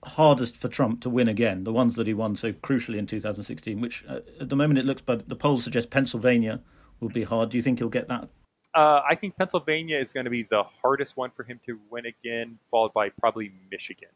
hardest 0.04 0.56
for 0.56 0.68
Trump 0.68 1.00
to 1.02 1.10
win 1.10 1.28
again? 1.28 1.64
The 1.64 1.72
ones 1.72 1.96
that 1.96 2.06
he 2.06 2.14
won 2.14 2.36
so 2.36 2.52
crucially 2.52 2.96
in 2.96 3.06
2016. 3.06 3.80
Which 3.80 4.04
uh, 4.08 4.20
at 4.40 4.48
the 4.48 4.56
moment 4.56 4.78
it 4.78 4.86
looks, 4.86 5.02
but 5.02 5.28
the 5.28 5.34
polls 5.34 5.64
suggest 5.64 5.90
Pennsylvania 5.90 6.60
will 7.00 7.08
be 7.08 7.24
hard. 7.24 7.50
Do 7.50 7.58
you 7.58 7.62
think 7.62 7.80
he'll 7.80 7.88
get 7.88 8.08
that? 8.08 8.28
Uh, 8.76 9.00
I 9.08 9.14
think 9.14 9.36
Pennsylvania 9.38 9.98
is 9.98 10.12
going 10.12 10.24
to 10.24 10.30
be 10.30 10.42
the 10.42 10.62
hardest 10.82 11.16
one 11.16 11.30
for 11.34 11.44
him 11.44 11.58
to 11.64 11.78
win 11.90 12.04
again, 12.04 12.58
followed 12.70 12.92
by 12.92 13.08
probably 13.08 13.50
Michigan. 13.70 14.10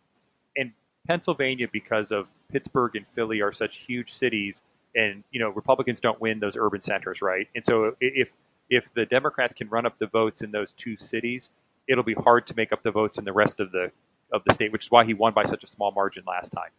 And 0.55 0.73
Pennsylvania, 1.09 1.67
because 1.73 2.13
of 2.13 2.27
Pittsburgh 2.53 2.95
and 2.95 3.07
Philly 3.15 3.41
are 3.41 3.53
such 3.53 3.79
huge 3.79 4.13
cities, 4.13 4.61
and 4.95 5.25
you 5.31 5.41
know 5.41 5.49
Republicans 5.49 5.99
don't 5.99 6.21
win 6.21 6.41
those 6.41 6.57
urban 6.59 6.83
centers, 6.83 7.23
right? 7.23 7.49
And 7.55 7.65
so 7.65 7.97
if 8.01 8.33
if 8.69 8.93
the 8.95 9.07
Democrats 9.07 9.55
can 9.55 9.69
run 9.71 9.87
up 9.87 9.99
the 9.99 10.09
votes 10.09 10.43
in 10.43 10.51
those 10.51 10.73
two 10.77 10.97
cities, 10.99 11.49
it'll 11.89 12.05
be 12.05 12.15
hard 12.15 12.47
to 12.49 12.55
make 12.55 12.71
up 12.71 12.83
the 12.83 12.91
votes 12.91 13.17
in 13.17 13.25
the 13.25 13.33
rest 13.33 13.61
of 13.61 13.73
the 13.73 13.91
of 14.31 14.43
the 14.47 14.53
state, 14.53 14.73
which 14.73 14.85
is 14.85 14.91
why 14.91 15.07
he 15.07 15.15
won 15.15 15.33
by 15.33 15.47
such 15.47 15.65
a 15.65 15.67
small 15.67 15.91
margin 15.91 16.23
last 16.27 16.53
time. 16.53 16.71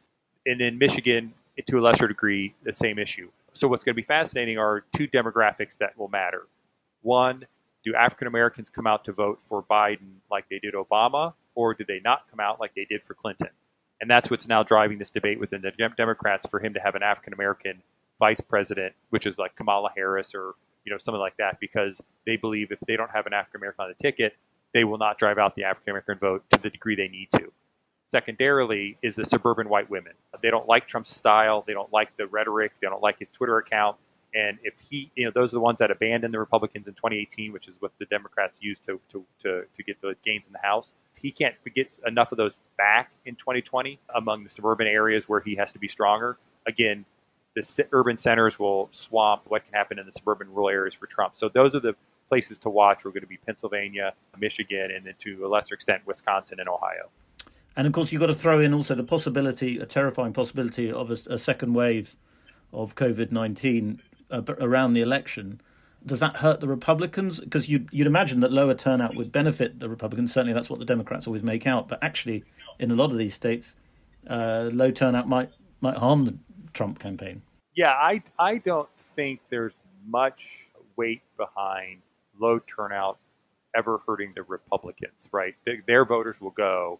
And 0.46 0.62
in 0.62 0.78
Michigan, 0.78 1.34
to 1.65 1.80
a 1.80 1.82
lesser 1.82 2.08
degree, 2.08 2.54
the 2.63 2.74
same 2.74 3.00
issue. 3.00 3.30
So 3.54 3.67
what's 3.67 3.84
going 3.84 3.96
to 3.96 4.02
be 4.02 4.06
fascinating 4.06 4.60
are 4.60 4.86
two 4.96 5.08
demographics 5.08 5.78
that 5.80 5.98
will 5.98 6.08
matter. 6.08 6.48
One, 7.02 7.46
do 7.84 7.96
African 7.96 8.28
Americans 8.28 8.70
come 8.70 8.88
out 8.88 9.06
to 9.06 9.12
vote 9.12 9.39
for 9.48 9.63
Biden 9.63 10.20
like 10.30 10.46
they 10.50 10.60
did 10.60 10.74
Obama, 10.74 11.34
or 11.56 11.74
do 11.74 11.84
they 11.88 12.00
not 12.04 12.30
come 12.30 12.39
out 12.39 12.60
like 12.60 12.74
they 12.76 12.86
did 12.86 13.04
for 13.04 13.13
Clinton? 13.13 13.50
And 14.00 14.10
that's 14.10 14.30
what's 14.30 14.48
now 14.48 14.63
driving 14.63 14.98
this 14.98 15.10
debate 15.10 15.39
within 15.39 15.62
the 15.62 15.72
Dem- 15.72 15.94
Democrats 15.96 16.46
for 16.50 16.60
him 16.60 16.74
to 16.74 16.80
have 16.80 16.96
an 16.96 17.04
African 17.04 17.34
American 17.34 17.82
vice 18.20 18.41
president, 18.41 18.94
which 19.10 19.26
is 19.26 19.38
like 19.38 19.56
Kamala 19.56 19.89
Harris 19.96 20.34
or 20.34 20.56
you 20.86 20.91
know 20.91 20.98
something 20.98 21.20
like 21.20 21.38
that, 21.38 21.60
because 21.60 22.02
they 22.26 22.38
believe 22.38 22.72
if 22.72 22.80
they 22.82 22.96
don't 22.96 23.12
have 23.12 23.26
an 23.26 23.34
African 23.34 23.60
American 23.60 23.86
on 23.86 23.89
the 23.96 24.04
ticket, 24.04 24.36
they 24.74 24.84
will 24.84 24.98
not 24.98 25.17
drive 25.17 25.38
out 25.38 25.56
the 25.56 25.63
African 25.63 25.91
American 25.91 26.17
vote 26.17 26.44
to 26.52 26.60
the 26.60 26.70
degree 26.70 26.96
they 26.96 27.08
need 27.08 27.30
to. 27.34 27.52
Secondarily, 28.08 28.98
is 29.02 29.15
the 29.15 29.26
suburban 29.26 29.70
white 29.70 29.89
women. 29.89 30.13
They 30.41 30.50
don't 30.50 30.67
like 30.67 30.88
Trump's 30.88 31.15
style. 31.15 31.63
They 31.65 31.74
don't 31.74 31.91
like 31.94 32.15
the 32.17 32.28
rhetoric. 32.28 32.74
They 32.82 32.88
don't 32.88 33.02
like 33.02 33.20
his 33.20 33.30
Twitter 33.30 33.58
account. 33.58 33.98
And 34.34 34.58
if 34.63 34.74
he, 34.89 35.12
you 35.15 35.26
know, 35.26 35.32
those 35.34 35.50
are 35.50 35.58
the 35.58 35.62
ones 35.62 35.80
that 35.80 35.91
abandoned 35.91 36.34
the 36.34 36.39
Republicans 36.39 36.88
in 36.88 36.94
2018, 36.94 37.52
which 37.52 37.67
is 37.67 37.74
what 37.80 37.91
the 38.00 38.06
Democrats 38.06 38.58
used 38.60 38.86
to 38.88 39.00
to, 39.12 39.26
to, 39.44 39.63
to 39.76 39.84
get 39.84 40.02
the 40.02 40.15
gains 40.26 40.44
in 40.48 40.54
the 40.54 40.60
House. 40.60 40.88
He 41.15 41.32
can't 41.32 41.56
get 41.76 41.91
enough 42.08 42.32
of 42.32 42.38
those 42.38 42.54
back 42.78 43.12
in 43.26 43.36
2020 43.36 44.00
among 44.15 44.44
the 44.44 44.50
suburban 44.50 44.88
areas 44.88 45.30
where 45.30 45.39
he 45.39 45.56
has 45.56 45.72
to 45.74 45.80
be 45.80 45.88
stronger. 45.88 46.38
Again, 46.65 47.06
the 47.56 47.86
urban 47.91 48.17
centers 48.17 48.58
will 48.58 48.89
swamp 48.91 49.44
what 49.48 49.65
can 49.65 49.74
happen 49.74 50.00
in 50.00 50.06
the 50.06 50.12
suburban 50.12 50.48
rural 50.52 50.70
areas 50.70 50.96
for 50.96 51.06
Trump. 51.06 51.34
So 51.36 51.50
those 51.50 51.76
are 51.76 51.80
the 51.80 51.96
places 52.30 52.58
to 52.60 52.70
watch. 52.70 53.00
We're 53.04 53.12
going 53.12 53.22
to 53.22 53.28
be 53.28 53.38
Pennsylvania, 53.38 54.13
Michigan, 54.39 54.89
and 54.96 55.06
then 55.06 55.15
to 55.24 55.46
a 55.46 55.48
lesser 55.48 55.76
extent, 55.76 56.02
Wisconsin 56.06 56.60
and 56.60 56.70
Ohio. 56.70 57.10
And 57.76 57.88
of 57.88 57.94
course, 57.94 58.12
you've 58.12 58.22
got 58.22 58.28
to 58.28 58.34
throw 58.34 58.60
in 58.60 58.74
also 58.74 58.96
the 58.96 59.04
possibility, 59.04 59.78
a 59.78 59.86
terrifying 59.86 60.34
possibility 60.34 60.91
of 60.91 61.12
a, 61.12 61.17
a 61.34 61.38
second 61.38 61.74
wave 61.74 62.15
of 62.74 62.96
COVID 62.96 63.32
19 63.32 64.02
uh, 64.32 64.41
around 64.60 64.94
the 64.94 65.02
election. 65.02 65.62
Does 66.06 66.20
that 66.20 66.38
hurt 66.38 66.60
the 66.62 66.67
Republicans? 66.67 67.39
Because 67.39 67.70
you'd, 67.70 67.88
you'd 67.91 68.08
imagine 68.08 68.39
that 68.39 68.52
lower 68.52 68.74
turnout 68.74 69.15
would 69.15 69.32
benefit 69.32 69.80
the 69.80 69.88
Republicans. 69.88 70.34
Certainly, 70.34 70.54
that's 70.54 70.70
what 70.70 70.80
the 70.80 70.86
Democrats 70.86 71.28
always 71.28 71.44
make 71.44 71.67
out. 71.67 71.88
But 71.88 72.00
actually, 72.02 72.44
in 72.80 72.89
a 72.89 72.96
lot 72.96 73.12
of 73.12 73.17
these 73.17 73.36
states, 73.36 73.76
uh, 74.28 74.70
low 74.74 74.91
turnout 74.91 75.28
might 75.28 75.52
might 75.82 75.98
harm 75.98 76.26
the 76.26 76.36
Trump 76.74 77.00
campaign. 77.00 77.41
Yeah, 77.76 77.89
I, 77.91 78.22
I 78.38 78.58
don't 78.58 78.89
think 78.98 79.39
there's 79.50 79.74
much 80.08 80.41
weight 80.96 81.22
behind 81.38 82.02
low 82.39 82.60
turnout 82.60 83.17
ever 83.76 84.00
hurting 84.06 84.34
the 84.36 84.44
Republicans, 84.44 85.28
right? 85.32 85.56
Th- 85.65 85.80
Their 85.88 86.06
voters 86.06 86.41
will 86.41 86.52
go. 86.52 87.00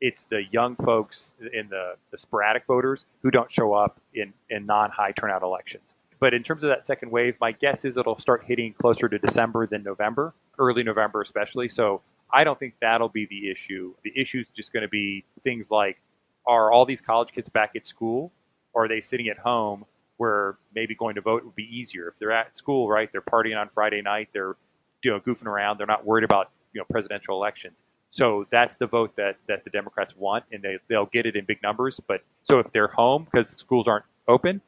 It's 0.00 0.24
the 0.24 0.42
young 0.50 0.76
folks 0.76 1.30
in 1.40 1.68
the, 1.68 1.94
the 2.10 2.18
sporadic 2.18 2.64
voters 2.66 3.06
who 3.22 3.30
don't 3.30 3.50
show 3.50 3.72
up 3.72 4.00
in, 4.14 4.32
in 4.50 4.66
non 4.66 4.90
high 4.90 5.12
turnout 5.12 5.42
elections. 5.42 5.84
But 6.20 6.34
in 6.34 6.42
terms 6.42 6.64
of 6.64 6.70
that 6.70 6.86
second 6.86 7.10
wave, 7.10 7.36
my 7.40 7.52
guess 7.52 7.84
is 7.84 7.96
it'll 7.96 8.18
start 8.18 8.44
hitting 8.44 8.74
closer 8.74 9.08
to 9.08 9.18
December 9.18 9.66
than 9.66 9.82
November, 9.82 10.34
early 10.58 10.82
November 10.82 11.20
especially. 11.22 11.68
So 11.68 12.00
I 12.32 12.44
don't 12.44 12.58
think 12.58 12.74
that'll 12.80 13.08
be 13.08 13.26
the 13.26 13.50
issue. 13.50 13.94
The 14.02 14.12
issue 14.16 14.40
is 14.40 14.48
just 14.54 14.72
going 14.72 14.82
to 14.82 14.88
be 14.88 15.24
things 15.42 15.70
like 15.70 16.00
are 16.48 16.72
all 16.72 16.86
these 16.86 17.00
college 17.00 17.30
kids 17.30 17.48
back 17.48 17.76
at 17.76 17.86
school 17.86 18.32
or 18.72 18.84
are 18.84 18.88
they 18.88 19.00
sitting 19.00 19.28
at 19.28 19.38
home 19.38 19.84
where 20.16 20.56
maybe 20.74 20.94
going 20.94 21.14
to 21.14 21.20
vote 21.20 21.44
would 21.44 21.54
be 21.54 21.68
easier 21.70 22.08
if 22.08 22.18
they're 22.18 22.32
at 22.32 22.56
school 22.56 22.88
right 22.88 23.12
they're 23.12 23.20
partying 23.20 23.58
on 23.60 23.68
friday 23.74 24.00
night 24.02 24.28
they're 24.32 24.56
you 25.02 25.10
know 25.10 25.20
goofing 25.20 25.46
around 25.46 25.78
they're 25.78 25.86
not 25.86 26.04
worried 26.04 26.24
about 26.24 26.50
you 26.72 26.80
know 26.80 26.84
presidential 26.90 27.36
elections 27.36 27.76
so 28.10 28.46
that's 28.50 28.76
the 28.76 28.86
vote 28.86 29.14
that 29.16 29.36
that 29.46 29.62
the 29.64 29.70
democrats 29.70 30.14
want 30.16 30.42
and 30.50 30.62
they, 30.62 30.78
they'll 30.88 31.06
get 31.06 31.26
it 31.26 31.36
in 31.36 31.44
big 31.44 31.62
numbers 31.62 32.00
but 32.08 32.22
so 32.42 32.58
if 32.58 32.70
they're 32.72 32.88
home 32.88 33.24
because 33.24 33.50
schools 33.50 33.86
aren't 33.86 34.04
open 34.26 34.60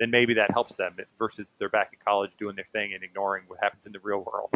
then 0.00 0.10
maybe 0.10 0.34
that 0.34 0.50
helps 0.50 0.74
them 0.76 0.96
versus 1.18 1.46
they're 1.58 1.68
back 1.68 1.90
at 1.92 2.04
college 2.04 2.30
doing 2.38 2.56
their 2.56 2.66
thing 2.72 2.94
and 2.94 3.02
ignoring 3.02 3.44
what 3.46 3.58
happens 3.62 3.86
in 3.86 3.92
the 3.92 4.00
real 4.00 4.24
world 4.24 4.50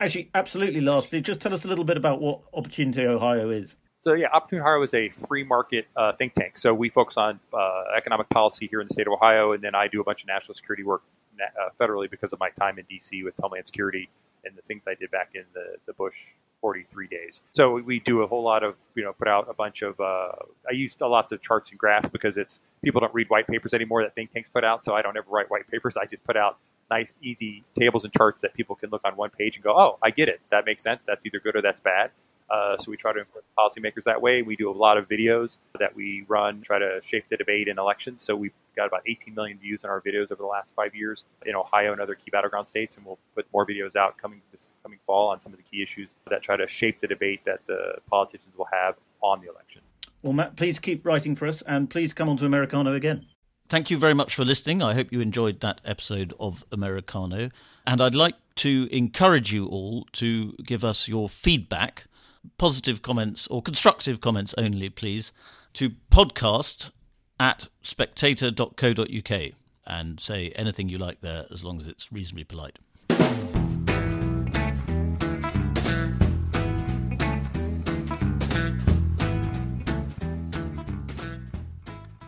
Actually, 0.00 0.30
absolutely. 0.34 0.80
Lastly, 0.80 1.20
just 1.20 1.40
tell 1.40 1.54
us 1.54 1.64
a 1.64 1.68
little 1.68 1.84
bit 1.84 1.96
about 1.96 2.20
what 2.20 2.40
Opportunity 2.52 3.06
Ohio 3.06 3.50
is. 3.50 3.74
So 4.00 4.12
yeah, 4.12 4.28
Opportunity 4.32 4.62
Ohio 4.62 4.82
is 4.82 4.92
a 4.92 5.08
free 5.28 5.44
market 5.44 5.86
uh, 5.96 6.12
think 6.14 6.34
tank. 6.34 6.58
So 6.58 6.74
we 6.74 6.88
focus 6.88 7.16
on 7.16 7.38
uh, 7.52 7.84
economic 7.96 8.28
policy 8.28 8.66
here 8.66 8.80
in 8.80 8.88
the 8.88 8.94
state 8.94 9.06
of 9.06 9.12
Ohio, 9.12 9.52
and 9.52 9.62
then 9.62 9.74
I 9.74 9.88
do 9.88 10.00
a 10.00 10.04
bunch 10.04 10.22
of 10.22 10.28
national 10.28 10.56
security 10.56 10.82
work 10.82 11.02
na- 11.38 11.44
uh, 11.44 11.70
federally 11.80 12.10
because 12.10 12.32
of 12.32 12.40
my 12.40 12.50
time 12.50 12.78
in 12.78 12.84
D.C. 12.88 13.22
with 13.22 13.34
Homeland 13.40 13.66
Security 13.66 14.08
and 14.44 14.54
the 14.56 14.62
things 14.62 14.82
I 14.86 14.94
did 14.94 15.10
back 15.10 15.30
in 15.34 15.44
the, 15.54 15.76
the 15.86 15.92
Bush 15.94 16.16
43 16.64 17.08
days. 17.08 17.42
So 17.52 17.74
we 17.74 18.00
do 18.00 18.22
a 18.22 18.26
whole 18.26 18.42
lot 18.42 18.62
of 18.62 18.74
you 18.94 19.04
know 19.04 19.12
put 19.12 19.28
out 19.28 19.50
a 19.50 19.52
bunch 19.52 19.82
of 19.82 20.00
uh, 20.00 20.30
I 20.66 20.72
used 20.72 20.98
lots 20.98 21.30
of 21.30 21.42
charts 21.42 21.68
and 21.68 21.78
graphs 21.78 22.08
because 22.08 22.38
it's 22.38 22.60
people 22.82 23.02
don't 23.02 23.12
read 23.12 23.28
white 23.28 23.46
papers 23.46 23.74
anymore 23.74 24.02
that 24.02 24.14
think 24.14 24.32
tanks 24.32 24.48
put 24.48 24.64
out. 24.64 24.82
So 24.82 24.94
I 24.94 25.02
don't 25.02 25.14
ever 25.14 25.26
write 25.28 25.50
white 25.50 25.70
papers. 25.70 25.98
I 25.98 26.06
just 26.06 26.24
put 26.24 26.38
out 26.38 26.56
nice, 26.90 27.16
easy 27.20 27.64
tables 27.78 28.04
and 28.04 28.14
charts 28.14 28.40
that 28.40 28.54
people 28.54 28.76
can 28.76 28.88
look 28.88 29.02
on 29.04 29.14
one 29.14 29.28
page 29.28 29.56
and 29.56 29.62
go, 29.62 29.78
oh, 29.78 29.98
I 30.02 30.08
get 30.08 30.30
it. 30.30 30.40
That 30.50 30.64
makes 30.64 30.82
sense. 30.82 31.02
That's 31.06 31.26
either 31.26 31.38
good 31.38 31.54
or 31.54 31.60
that's 31.60 31.80
bad. 31.80 32.10
Uh, 32.50 32.76
so 32.76 32.90
we 32.90 32.96
try 32.96 33.12
to 33.12 33.20
influence 33.20 33.46
policymakers 33.58 34.04
that 34.04 34.20
way. 34.20 34.42
We 34.42 34.56
do 34.56 34.70
a 34.70 34.72
lot 34.72 34.98
of 34.98 35.08
videos 35.08 35.50
that 35.78 35.94
we 35.94 36.24
run, 36.28 36.60
try 36.62 36.78
to 36.78 37.00
shape 37.04 37.24
the 37.30 37.36
debate 37.36 37.68
in 37.68 37.78
elections. 37.78 38.22
So 38.22 38.36
we've 38.36 38.52
got 38.76 38.86
about 38.86 39.02
18 39.06 39.34
million 39.34 39.58
views 39.58 39.80
on 39.84 39.90
our 39.90 40.00
videos 40.00 40.24
over 40.24 40.36
the 40.36 40.46
last 40.46 40.68
five 40.76 40.94
years 40.94 41.24
in 41.46 41.54
Ohio 41.54 41.92
and 41.92 42.00
other 42.00 42.14
key 42.14 42.30
battleground 42.30 42.68
states, 42.68 42.96
and 42.96 43.06
we'll 43.06 43.18
put 43.34 43.46
more 43.52 43.66
videos 43.66 43.96
out 43.96 44.18
coming 44.18 44.42
this 44.52 44.68
coming 44.82 44.98
fall 45.06 45.28
on 45.28 45.40
some 45.42 45.52
of 45.52 45.58
the 45.58 45.64
key 45.64 45.82
issues 45.82 46.08
that 46.28 46.42
try 46.42 46.56
to 46.56 46.68
shape 46.68 47.00
the 47.00 47.06
debate 47.06 47.40
that 47.46 47.60
the 47.66 47.94
politicians 48.10 48.52
will 48.56 48.68
have 48.70 48.96
on 49.22 49.40
the 49.40 49.50
election. 49.50 49.80
Well, 50.22 50.32
Matt, 50.32 50.56
please 50.56 50.78
keep 50.78 51.04
writing 51.04 51.36
for 51.36 51.46
us 51.46 51.62
and 51.62 51.88
please 51.88 52.14
come 52.14 52.28
on 52.28 52.36
to 52.38 52.46
Americano 52.46 52.94
again. 52.94 53.26
Thank 53.68 53.90
you 53.90 53.96
very 53.96 54.14
much 54.14 54.34
for 54.34 54.44
listening. 54.44 54.82
I 54.82 54.94
hope 54.94 55.10
you 55.10 55.20
enjoyed 55.20 55.60
that 55.60 55.80
episode 55.84 56.34
of 56.38 56.64
Americano. 56.70 57.50
And 57.86 58.00
I'd 58.00 58.14
like 58.14 58.34
to 58.56 58.88
encourage 58.90 59.52
you 59.52 59.66
all 59.66 60.06
to 60.12 60.52
give 60.64 60.84
us 60.84 61.08
your 61.08 61.28
feedback, 61.28 62.04
positive 62.58 63.02
comments 63.02 63.46
or 63.48 63.62
constructive 63.62 64.20
comments 64.20 64.54
only, 64.58 64.88
please, 64.88 65.32
to 65.74 65.90
podcast 66.10 66.90
at 67.38 67.68
spectator.co.uk 67.82 69.52
and 69.86 70.20
say 70.20 70.50
anything 70.50 70.88
you 70.88 70.98
like 70.98 71.20
there 71.20 71.46
as 71.50 71.62
long 71.62 71.80
as 71.80 71.86
it's 71.86 72.12
reasonably 72.12 72.44
polite. 72.44 72.78